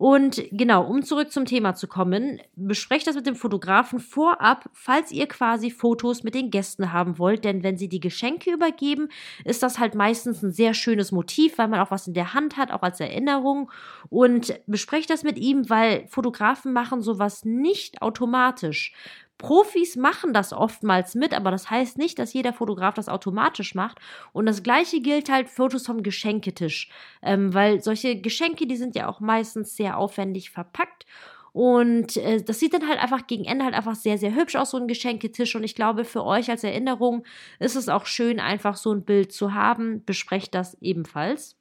Und 0.00 0.42
genau, 0.50 0.86
um 0.86 1.02
zurück 1.02 1.30
zum 1.30 1.44
Thema 1.44 1.74
zu 1.74 1.86
kommen, 1.86 2.40
besprecht 2.56 3.06
das 3.06 3.16
mit 3.16 3.26
dem 3.26 3.34
Fotografen 3.36 4.00
vorab, 4.00 4.70
falls 4.72 5.12
ihr 5.12 5.26
quasi 5.26 5.70
Fotos 5.70 6.22
mit 6.22 6.34
den 6.34 6.50
Gästen 6.50 6.90
haben 6.90 7.18
wollt. 7.18 7.44
Denn 7.44 7.62
wenn 7.62 7.76
sie 7.76 7.90
die 7.90 8.00
Geschenke 8.00 8.50
übergeben, 8.50 9.10
ist 9.44 9.62
das 9.62 9.78
halt 9.78 9.94
meistens 9.94 10.42
ein 10.42 10.52
sehr 10.52 10.72
schönes 10.72 11.12
Motiv, 11.12 11.58
weil 11.58 11.68
man 11.68 11.80
auch 11.80 11.90
was 11.90 12.06
in 12.06 12.14
der 12.14 12.32
Hand 12.32 12.56
hat, 12.56 12.70
auch 12.70 12.80
als 12.80 12.98
Erinnerung. 12.98 13.70
Und 14.08 14.58
besprecht 14.66 15.10
das 15.10 15.22
mit 15.22 15.36
ihm, 15.36 15.68
weil 15.68 16.06
Fotografen 16.08 16.72
machen 16.72 17.02
sowas 17.02 17.44
nicht 17.44 18.00
automatisch. 18.00 18.94
Profis 19.40 19.96
machen 19.96 20.34
das 20.34 20.52
oftmals 20.52 21.14
mit, 21.14 21.32
aber 21.32 21.50
das 21.50 21.70
heißt 21.70 21.96
nicht, 21.96 22.18
dass 22.18 22.34
jeder 22.34 22.52
Fotograf 22.52 22.92
das 22.92 23.08
automatisch 23.08 23.74
macht. 23.74 23.98
Und 24.34 24.44
das 24.44 24.62
gleiche 24.62 25.00
gilt 25.00 25.30
halt 25.30 25.48
Fotos 25.48 25.86
vom 25.86 26.02
Geschenketisch, 26.02 26.90
ähm, 27.22 27.54
weil 27.54 27.82
solche 27.82 28.20
Geschenke, 28.20 28.66
die 28.66 28.76
sind 28.76 28.94
ja 28.94 29.08
auch 29.08 29.20
meistens 29.20 29.76
sehr 29.76 29.96
aufwendig 29.96 30.50
verpackt. 30.50 31.06
Und 31.52 32.18
äh, 32.18 32.42
das 32.42 32.60
sieht 32.60 32.74
dann 32.74 32.86
halt 32.86 33.00
einfach 33.00 33.26
gegen 33.26 33.46
Ende 33.46 33.64
halt 33.64 33.74
einfach 33.74 33.94
sehr, 33.94 34.18
sehr 34.18 34.34
hübsch 34.34 34.56
aus, 34.56 34.72
so 34.72 34.76
ein 34.76 34.88
Geschenketisch. 34.88 35.56
Und 35.56 35.64
ich 35.64 35.74
glaube, 35.74 36.04
für 36.04 36.22
euch 36.22 36.50
als 36.50 36.62
Erinnerung 36.62 37.24
ist 37.58 37.76
es 37.76 37.88
auch 37.88 38.04
schön, 38.04 38.40
einfach 38.40 38.76
so 38.76 38.92
ein 38.92 39.06
Bild 39.06 39.32
zu 39.32 39.54
haben. 39.54 40.04
Besprecht 40.04 40.54
das 40.54 40.76
ebenfalls. 40.82 41.56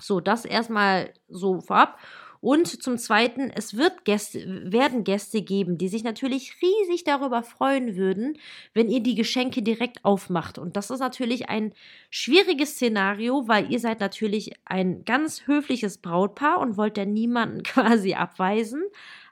So, 0.00 0.20
das 0.20 0.44
erstmal 0.44 1.12
so 1.28 1.60
vorab. 1.60 1.98
Und 2.44 2.82
zum 2.82 2.98
Zweiten, 2.98 3.48
es 3.48 3.74
wird 3.74 4.04
Gäste, 4.04 4.70
werden 4.70 5.02
Gäste 5.02 5.40
geben, 5.40 5.78
die 5.78 5.88
sich 5.88 6.04
natürlich 6.04 6.56
riesig 6.60 7.02
darüber 7.02 7.42
freuen 7.42 7.96
würden, 7.96 8.36
wenn 8.74 8.90
ihr 8.90 9.00
die 9.00 9.14
Geschenke 9.14 9.62
direkt 9.62 10.04
aufmacht. 10.04 10.58
Und 10.58 10.76
das 10.76 10.90
ist 10.90 11.00
natürlich 11.00 11.48
ein 11.48 11.72
schwieriges 12.10 12.72
Szenario, 12.72 13.48
weil 13.48 13.72
ihr 13.72 13.80
seid 13.80 14.00
natürlich 14.00 14.52
ein 14.66 15.06
ganz 15.06 15.46
höfliches 15.46 15.96
Brautpaar 15.96 16.60
und 16.60 16.76
wollt 16.76 16.98
ja 16.98 17.06
niemanden 17.06 17.62
quasi 17.62 18.12
abweisen. 18.12 18.82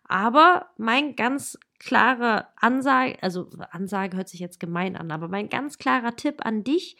Aber 0.04 0.70
mein 0.78 1.14
ganz 1.14 1.58
klare 1.78 2.46
Ansage, 2.56 3.18
also 3.20 3.50
Ansage 3.72 4.16
hört 4.16 4.30
sich 4.30 4.40
jetzt 4.40 4.58
gemein 4.58 4.96
an, 4.96 5.10
aber 5.10 5.28
mein 5.28 5.50
ganz 5.50 5.76
klarer 5.76 6.16
Tipp 6.16 6.46
an 6.46 6.64
dich, 6.64 6.96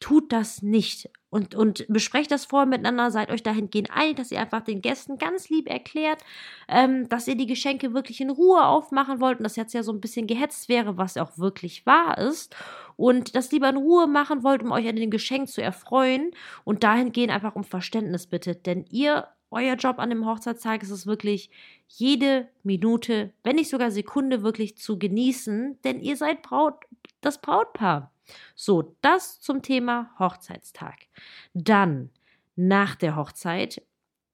tut 0.00 0.32
das 0.32 0.62
nicht. 0.62 1.10
Und, 1.28 1.54
und 1.54 1.84
besprecht 1.88 2.30
das 2.30 2.46
vorher 2.46 2.66
miteinander, 2.66 3.10
seid 3.10 3.30
euch 3.30 3.42
dahingehend 3.42 3.90
einig, 3.90 4.16
dass 4.16 4.30
ihr 4.30 4.40
einfach 4.40 4.62
den 4.62 4.80
Gästen 4.80 5.18
ganz 5.18 5.50
lieb 5.50 5.68
erklärt, 5.68 6.22
ähm, 6.68 7.08
dass 7.08 7.28
ihr 7.28 7.36
die 7.36 7.46
Geschenke 7.46 7.92
wirklich 7.92 8.20
in 8.20 8.30
Ruhe 8.30 8.64
aufmachen 8.64 9.20
wollt 9.20 9.38
und 9.38 9.44
das 9.44 9.56
jetzt 9.56 9.74
ja 9.74 9.82
so 9.82 9.92
ein 9.92 10.00
bisschen 10.00 10.26
gehetzt 10.26 10.68
wäre, 10.68 10.96
was 10.96 11.16
auch 11.16 11.36
wirklich 11.36 11.84
wahr 11.84 12.16
ist. 12.18 12.56
Und 12.96 13.34
das 13.34 13.52
lieber 13.52 13.68
in 13.68 13.76
Ruhe 13.76 14.06
machen 14.06 14.44
wollt, 14.44 14.62
um 14.62 14.72
euch 14.72 14.88
an 14.88 14.96
dem 14.96 15.10
Geschenk 15.10 15.48
zu 15.48 15.62
erfreuen 15.62 16.30
und 16.64 16.84
dahingehend 16.84 17.32
einfach 17.32 17.54
um 17.54 17.64
Verständnis 17.64 18.26
bittet. 18.26 18.64
Denn 18.64 18.86
ihr 18.88 19.28
euer 19.50 19.74
Job 19.74 19.98
an 19.98 20.10
dem 20.10 20.26
Hochzeitstag 20.26 20.82
ist 20.82 20.90
es 20.90 21.06
wirklich, 21.06 21.50
jede 21.88 22.48
Minute, 22.62 23.32
wenn 23.42 23.56
nicht 23.56 23.70
sogar 23.70 23.90
Sekunde 23.90 24.42
wirklich 24.42 24.76
zu 24.76 24.98
genießen, 24.98 25.78
denn 25.82 26.00
ihr 26.00 26.16
seid 26.16 26.42
Braut, 26.42 26.84
das 27.20 27.40
Brautpaar. 27.40 28.10
So, 28.54 28.96
das 29.02 29.40
zum 29.40 29.62
Thema 29.62 30.14
Hochzeitstag. 30.18 31.06
Dann, 31.54 32.10
nach 32.56 32.94
der 32.94 33.16
Hochzeit, 33.16 33.82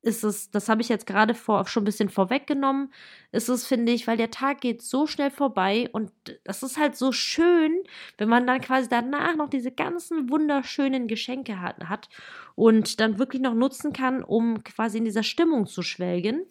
ist 0.03 0.25
es, 0.25 0.51
das 0.51 0.69
habe 0.69 0.83
ich 0.83 0.89
jetzt 0.89 1.07
gerade 1.07 1.35
vor, 1.35 1.67
schon 1.69 1.83
ein 1.83 1.87
bisschen 1.87 2.09
vorweggenommen, 2.09 2.93
ist 3.31 3.49
es, 3.49 3.67
finde 3.67 3.93
ich, 3.93 4.07
weil 4.07 4.17
der 4.17 4.31
Tag 4.33 4.61
geht 4.61 4.83
so 4.83 5.07
schnell 5.07 5.31
vorbei 5.31 5.89
und 5.93 6.11
das 6.45 6.63
ist 6.65 6.77
halt 6.77 6.97
so 6.97 7.13
schön, 7.13 7.73
wenn 8.19 8.29
man 8.29 8.47
dann 8.47 8.61
quasi 8.61 8.89
danach 8.89 9.37
noch 9.37 9.49
diese 9.49 9.71
ganzen 9.71 10.29
wunderschönen 10.29 11.07
Geschenke 11.07 11.61
hat, 11.61 11.89
hat 11.89 12.09
und 12.57 13.01
dann 13.01 13.19
wirklich 13.19 13.43
noch 13.43 13.55
nutzen 13.55 13.93
kann, 13.93 14.25
um 14.25 14.65
quasi 14.65 14.99
in 14.99 15.05
dieser 15.05 15.23
Stimmung 15.23 15.67
zu 15.67 15.83
schwelgen. 15.83 16.47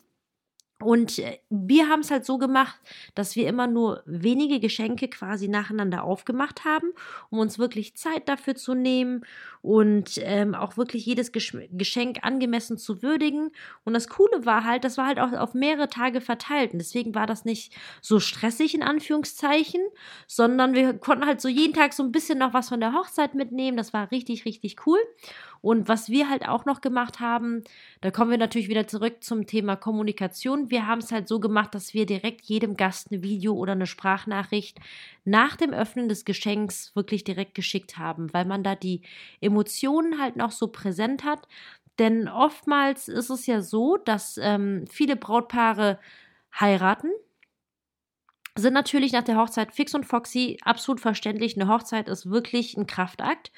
Und 0.81 1.19
äh, 1.19 1.39
wir 1.49 1.87
haben 1.87 2.01
es 2.01 2.11
halt 2.11 2.25
so 2.25 2.37
gemacht, 2.37 2.79
dass 3.15 3.35
wir 3.35 3.47
immer 3.47 3.67
nur 3.67 4.03
wenige 4.05 4.59
Geschenke 4.59 5.07
quasi 5.07 5.47
nacheinander 5.47 6.03
aufgemacht 6.03 6.65
haben, 6.65 6.91
um 7.29 7.39
uns 7.39 7.59
wirklich 7.59 7.95
Zeit 7.95 8.27
dafür 8.27 8.55
zu 8.55 8.73
nehmen 8.73 9.25
und 9.61 10.19
ähm, 10.23 10.55
auch 10.55 10.77
wirklich 10.77 11.05
jedes 11.05 11.31
Geschenk 11.31 12.19
angemessen 12.23 12.77
zu 12.77 13.03
würdigen. 13.03 13.51
Und 13.83 13.93
das 13.93 14.07
Coole 14.07 14.45
war 14.45 14.63
halt, 14.63 14.83
das 14.83 14.97
war 14.97 15.05
halt 15.05 15.19
auch 15.19 15.31
auf 15.33 15.53
mehrere 15.53 15.87
Tage 15.87 16.21
verteilt. 16.21 16.73
Und 16.73 16.79
deswegen 16.79 17.13
war 17.13 17.27
das 17.27 17.45
nicht 17.45 17.73
so 18.01 18.19
stressig 18.19 18.73
in 18.73 18.83
Anführungszeichen, 18.83 19.81
sondern 20.27 20.73
wir 20.73 20.93
konnten 20.93 21.25
halt 21.25 21.41
so 21.41 21.47
jeden 21.47 21.73
Tag 21.73 21.93
so 21.93 22.03
ein 22.03 22.11
bisschen 22.11 22.39
noch 22.39 22.53
was 22.53 22.69
von 22.69 22.79
der 22.79 22.93
Hochzeit 22.93 23.35
mitnehmen. 23.35 23.77
Das 23.77 23.93
war 23.93 24.11
richtig, 24.11 24.45
richtig 24.45 24.87
cool. 24.87 24.99
Und 25.61 25.87
was 25.87 26.09
wir 26.09 26.27
halt 26.27 26.47
auch 26.47 26.65
noch 26.65 26.81
gemacht 26.81 27.19
haben, 27.19 27.63
da 28.01 28.09
kommen 28.09 28.31
wir 28.31 28.39
natürlich 28.39 28.67
wieder 28.67 28.87
zurück 28.87 29.23
zum 29.23 29.45
Thema 29.45 29.75
Kommunikation. 29.75 30.71
Wir 30.71 30.87
haben 30.87 30.99
es 30.99 31.11
halt 31.11 31.27
so 31.27 31.39
gemacht, 31.39 31.75
dass 31.75 31.93
wir 31.93 32.07
direkt 32.07 32.41
jedem 32.41 32.75
Gast 32.75 33.11
eine 33.11 33.21
Video 33.21 33.53
oder 33.53 33.73
eine 33.73 33.85
Sprachnachricht 33.85 34.79
nach 35.23 35.55
dem 35.55 35.71
Öffnen 35.71 36.09
des 36.09 36.25
Geschenks 36.25 36.95
wirklich 36.95 37.23
direkt 37.23 37.53
geschickt 37.53 37.99
haben, 37.99 38.33
weil 38.33 38.45
man 38.45 38.63
da 38.63 38.73
die 38.75 39.03
Emotionen 39.39 40.19
halt 40.19 40.35
noch 40.35 40.51
so 40.51 40.67
präsent 40.67 41.23
hat. 41.23 41.47
Denn 41.99 42.27
oftmals 42.27 43.07
ist 43.07 43.29
es 43.29 43.45
ja 43.45 43.61
so, 43.61 43.97
dass 43.97 44.39
ähm, 44.41 44.85
viele 44.89 45.15
Brautpaare 45.15 45.99
heiraten, 46.59 47.11
sind 48.55 48.73
natürlich 48.73 49.13
nach 49.13 49.23
der 49.23 49.37
Hochzeit 49.37 49.73
fix 49.73 49.93
und 49.95 50.05
foxy, 50.05 50.57
absolut 50.63 50.99
verständlich. 50.99 51.55
Eine 51.55 51.71
Hochzeit 51.71 52.09
ist 52.09 52.29
wirklich 52.29 52.75
ein 52.75 52.87
Kraftakt 52.87 53.51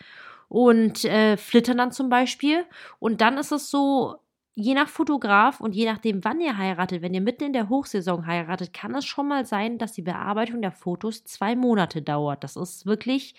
und 0.54 1.04
äh, 1.04 1.36
flittern 1.36 1.80
dann 1.80 1.92
zum 1.92 2.10
Beispiel. 2.10 2.64
Und 3.00 3.22
dann 3.22 3.40
ist 3.40 3.52
es 3.52 3.72
so, 3.72 4.18
je 4.54 4.76
nach 4.76 4.88
Fotograf 4.88 5.60
und 5.60 5.74
je 5.74 5.88
nachdem, 5.88 6.24
wann 6.24 6.40
ihr 6.40 6.60
heiratet, 6.60 7.02
wenn 7.02 7.16
ihr 7.16 7.22
mitten 7.22 7.46
in 7.46 7.54
der 7.54 7.70
Hochsaison 7.70 8.28
heiratet, 8.28 8.72
kann 8.72 8.94
es 8.94 9.04
schon 9.04 9.28
mal 9.28 9.48
sein, 9.48 9.80
dass 9.80 9.94
die 9.94 10.04
Bearbeitung 10.04 10.62
der 10.62 10.72
Fotos 10.72 11.24
zwei 11.24 11.56
Monate 11.56 12.04
dauert. 12.04 12.44
Das 12.44 12.56
ist 12.56 12.86
wirklich 12.86 13.34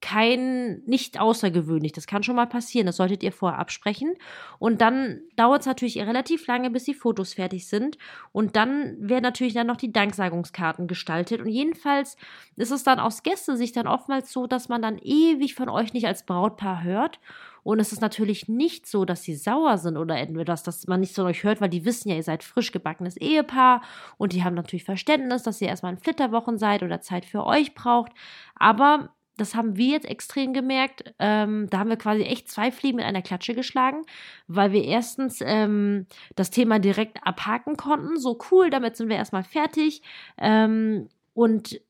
kein, 0.00 0.82
nicht 0.84 1.18
außergewöhnlich. 1.18 1.92
Das 1.92 2.06
kann 2.06 2.22
schon 2.22 2.36
mal 2.36 2.46
passieren. 2.46 2.86
Das 2.86 2.96
solltet 2.96 3.22
ihr 3.22 3.32
vorher 3.32 3.58
absprechen. 3.58 4.14
Und 4.58 4.80
dann 4.80 5.22
dauert 5.36 5.60
es 5.60 5.66
natürlich 5.66 5.98
relativ 5.98 6.46
lange, 6.46 6.70
bis 6.70 6.84
die 6.84 6.94
Fotos 6.94 7.34
fertig 7.34 7.66
sind. 7.66 7.96
Und 8.32 8.56
dann 8.56 8.96
werden 9.00 9.22
natürlich 9.22 9.54
dann 9.54 9.66
noch 9.66 9.76
die 9.76 9.92
Danksagungskarten 9.92 10.86
gestaltet. 10.86 11.40
Und 11.40 11.48
jedenfalls 11.48 12.16
ist 12.56 12.70
es 12.70 12.84
dann 12.84 13.00
aus 13.00 13.22
Gästesicht 13.22 13.76
dann 13.76 13.86
oftmals 13.86 14.32
so, 14.32 14.46
dass 14.46 14.68
man 14.68 14.82
dann 14.82 14.98
ewig 14.98 15.54
von 15.54 15.68
euch 15.68 15.92
nicht 15.92 16.06
als 16.06 16.24
Brautpaar 16.26 16.82
hört. 16.82 17.18
Und 17.66 17.80
es 17.80 17.90
ist 17.90 18.00
natürlich 18.00 18.46
nicht 18.46 18.86
so, 18.86 19.04
dass 19.04 19.24
sie 19.24 19.34
sauer 19.34 19.78
sind 19.78 19.96
oder 19.96 20.16
etwas, 20.20 20.62
dass 20.62 20.86
man 20.86 21.00
nicht 21.00 21.16
von 21.16 21.24
euch 21.24 21.42
hört, 21.42 21.60
weil 21.60 21.68
die 21.68 21.84
wissen 21.84 22.10
ja, 22.10 22.14
ihr 22.14 22.22
seid 22.22 22.44
frisch 22.44 22.70
gebackenes 22.70 23.16
Ehepaar 23.16 23.82
und 24.18 24.32
die 24.32 24.44
haben 24.44 24.54
natürlich 24.54 24.84
Verständnis, 24.84 25.42
dass 25.42 25.60
ihr 25.60 25.66
erstmal 25.66 25.94
in 25.94 25.98
Flitterwochen 25.98 26.58
seid 26.58 26.84
oder 26.84 27.00
Zeit 27.00 27.24
für 27.24 27.44
euch 27.44 27.74
braucht. 27.74 28.12
Aber 28.54 29.10
das 29.36 29.54
haben 29.54 29.76
wir 29.76 29.88
jetzt 29.88 30.08
extrem 30.08 30.52
gemerkt. 30.52 31.14
Ähm, 31.18 31.68
da 31.70 31.78
haben 31.78 31.90
wir 31.90 31.96
quasi 31.96 32.22
echt 32.22 32.50
zwei 32.50 32.70
Fliegen 32.70 32.96
mit 32.96 33.04
einer 33.04 33.22
Klatsche 33.22 33.54
geschlagen, 33.54 34.02
weil 34.48 34.72
wir 34.72 34.84
erstens 34.84 35.40
ähm, 35.42 36.06
das 36.34 36.50
Thema 36.50 36.78
direkt 36.78 37.18
abhaken 37.26 37.76
konnten. 37.76 38.18
So 38.18 38.38
cool, 38.50 38.70
damit 38.70 38.96
sind 38.96 39.08
wir 39.08 39.16
erstmal 39.16 39.44
fertig. 39.44 40.02
Ähm, 40.38 41.08
und 41.34 41.80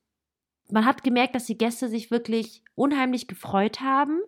man 0.71 0.85
hat 0.85 1.05
gemerkt, 1.05 1.35
dass 1.35 1.47
die 1.47 1.59
Gäste 1.59 1.89
sich 1.89 2.11
wirklich 2.11 2.63
unheimlich 2.75 3.29
gefreut 3.29 3.81
haben, 3.81 4.21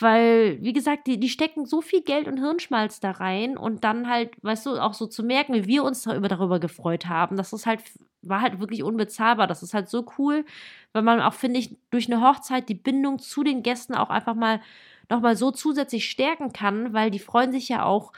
weil, 0.00 0.58
wie 0.62 0.72
gesagt, 0.72 1.06
die, 1.06 1.20
die 1.20 1.28
stecken 1.28 1.66
so 1.66 1.80
viel 1.80 2.02
Geld 2.02 2.26
und 2.26 2.38
Hirnschmalz 2.38 3.00
da 3.00 3.12
rein 3.12 3.56
und 3.56 3.84
dann 3.84 4.08
halt, 4.08 4.32
weißt 4.42 4.66
du, 4.66 4.82
auch 4.82 4.94
so 4.94 5.06
zu 5.06 5.22
merken, 5.22 5.54
wie 5.54 5.66
wir 5.66 5.84
uns 5.84 6.02
darüber, 6.02 6.28
darüber 6.28 6.58
gefreut 6.58 7.06
haben, 7.06 7.36
das 7.36 7.52
ist 7.52 7.66
halt, 7.66 7.82
war 8.28 8.40
halt 8.40 8.60
wirklich 8.60 8.82
unbezahlbar. 8.82 9.46
Das 9.46 9.62
ist 9.62 9.74
halt 9.74 9.88
so 9.88 10.06
cool, 10.18 10.44
weil 10.92 11.02
man 11.02 11.20
auch, 11.20 11.34
finde 11.34 11.60
ich, 11.60 11.76
durch 11.90 12.12
eine 12.12 12.22
Hochzeit 12.22 12.68
die 12.68 12.74
Bindung 12.74 13.18
zu 13.18 13.44
den 13.44 13.62
Gästen 13.62 13.94
auch 13.94 14.10
einfach 14.10 14.34
mal 14.34 14.60
nochmal 15.10 15.36
so 15.36 15.50
zusätzlich 15.50 16.08
stärken 16.08 16.52
kann, 16.52 16.92
weil 16.92 17.10
die 17.10 17.18
freuen 17.18 17.52
sich 17.52 17.68
ja 17.68 17.84
auch, 17.84 18.12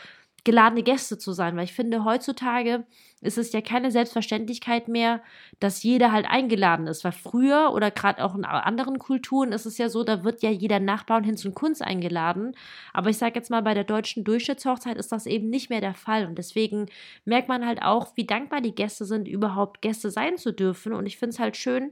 geladene 0.46 0.84
Gäste 0.84 1.18
zu 1.18 1.32
sein, 1.32 1.56
weil 1.56 1.64
ich 1.64 1.72
finde, 1.72 2.04
heutzutage 2.04 2.86
ist 3.20 3.36
es 3.36 3.52
ja 3.52 3.60
keine 3.60 3.90
Selbstverständlichkeit 3.90 4.86
mehr, 4.86 5.20
dass 5.58 5.82
jeder 5.82 6.12
halt 6.12 6.26
eingeladen 6.26 6.86
ist, 6.86 7.02
weil 7.02 7.10
früher 7.10 7.72
oder 7.74 7.90
gerade 7.90 8.24
auch 8.24 8.36
in 8.36 8.44
anderen 8.44 9.00
Kulturen 9.00 9.50
ist 9.50 9.66
es 9.66 9.76
ja 9.76 9.88
so, 9.88 10.04
da 10.04 10.22
wird 10.22 10.42
ja 10.42 10.50
jeder 10.50 10.78
Nachbar 10.78 11.16
und 11.16 11.24
hin 11.24 11.36
zu 11.36 11.50
Kunst 11.50 11.82
eingeladen, 11.82 12.54
aber 12.92 13.10
ich 13.10 13.18
sage 13.18 13.34
jetzt 13.34 13.50
mal, 13.50 13.62
bei 13.62 13.74
der 13.74 13.82
deutschen 13.82 14.22
Durchschnittshochzeit 14.22 14.96
ist 14.96 15.10
das 15.10 15.26
eben 15.26 15.50
nicht 15.50 15.68
mehr 15.68 15.80
der 15.80 15.94
Fall 15.94 16.26
und 16.26 16.38
deswegen 16.38 16.86
merkt 17.24 17.48
man 17.48 17.66
halt 17.66 17.82
auch, 17.82 18.16
wie 18.16 18.24
dankbar 18.24 18.60
die 18.60 18.74
Gäste 18.74 19.04
sind, 19.04 19.26
überhaupt 19.26 19.82
Gäste 19.82 20.12
sein 20.12 20.38
zu 20.38 20.52
dürfen 20.52 20.92
und 20.92 21.06
ich 21.06 21.18
finde 21.18 21.34
es 21.34 21.40
halt 21.40 21.56
schön, 21.56 21.90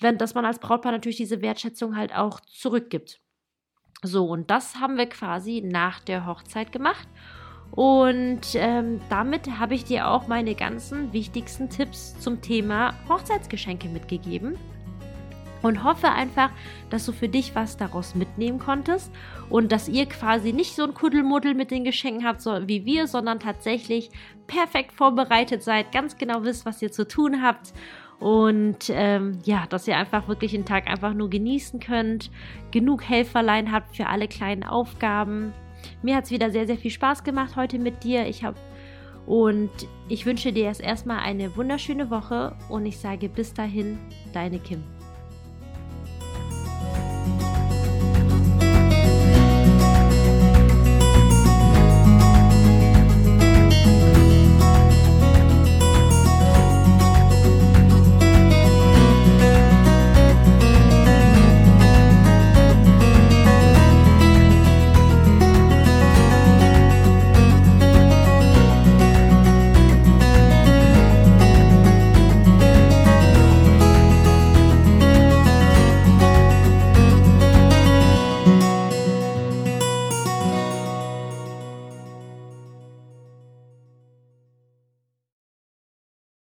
wenn, 0.00 0.16
dass 0.16 0.34
man 0.34 0.46
als 0.46 0.60
Brautpaar 0.60 0.92
natürlich 0.92 1.18
diese 1.18 1.42
Wertschätzung 1.42 1.94
halt 1.94 2.14
auch 2.14 2.40
zurückgibt. 2.40 3.20
So, 4.02 4.24
und 4.28 4.50
das 4.50 4.76
haben 4.76 4.96
wir 4.96 5.06
quasi 5.10 5.60
nach 5.60 6.00
der 6.00 6.24
Hochzeit 6.26 6.72
gemacht. 6.72 7.06
Und 7.72 8.54
ähm, 8.54 9.00
damit 9.08 9.58
habe 9.58 9.74
ich 9.74 9.84
dir 9.84 10.08
auch 10.08 10.28
meine 10.28 10.54
ganzen 10.54 11.12
wichtigsten 11.12 11.70
Tipps 11.70 12.18
zum 12.20 12.42
Thema 12.42 12.94
Hochzeitsgeschenke 13.08 13.88
mitgegeben. 13.88 14.58
Und 15.62 15.84
hoffe 15.84 16.10
einfach, 16.10 16.50
dass 16.90 17.06
du 17.06 17.12
für 17.12 17.28
dich 17.28 17.54
was 17.54 17.76
daraus 17.76 18.16
mitnehmen 18.16 18.58
konntest 18.58 19.12
und 19.48 19.70
dass 19.70 19.88
ihr 19.88 20.06
quasi 20.06 20.52
nicht 20.52 20.74
so 20.74 20.82
ein 20.82 20.92
Kuddelmuddel 20.92 21.54
mit 21.54 21.70
den 21.70 21.84
Geschenken 21.84 22.26
habt 22.26 22.42
so 22.42 22.66
wie 22.66 22.84
wir, 22.84 23.06
sondern 23.06 23.38
tatsächlich 23.38 24.10
perfekt 24.48 24.92
vorbereitet 24.92 25.62
seid, 25.62 25.92
ganz 25.92 26.16
genau 26.16 26.42
wisst, 26.42 26.66
was 26.66 26.82
ihr 26.82 26.90
zu 26.90 27.06
tun 27.06 27.42
habt 27.42 27.72
und 28.22 28.88
ähm, 28.90 29.40
ja, 29.44 29.66
dass 29.68 29.88
ihr 29.88 29.96
einfach 29.96 30.28
wirklich 30.28 30.52
den 30.52 30.64
Tag 30.64 30.88
einfach 30.88 31.12
nur 31.12 31.28
genießen 31.28 31.80
könnt, 31.80 32.30
genug 32.70 33.02
Helferlein 33.02 33.72
habt 33.72 33.96
für 33.96 34.06
alle 34.06 34.28
kleinen 34.28 34.62
Aufgaben 34.62 35.52
mir 36.02 36.16
hat 36.16 36.24
es 36.24 36.30
wieder 36.30 36.50
sehr, 36.50 36.66
sehr 36.66 36.76
viel 36.76 36.90
Spaß 36.90 37.24
gemacht 37.24 37.56
heute 37.56 37.78
mit 37.78 38.04
dir. 38.04 38.26
Ich 38.26 38.44
habe 38.44 38.56
und 39.26 39.70
ich 40.08 40.26
wünsche 40.26 40.52
dir 40.52 40.64
erst 40.64 40.80
erstmal 40.80 41.20
eine 41.20 41.56
wunderschöne 41.56 42.10
Woche 42.10 42.56
und 42.68 42.86
ich 42.86 42.98
sage 42.98 43.28
bis 43.28 43.54
dahin, 43.54 43.98
deine 44.32 44.58
Kim. 44.58 44.82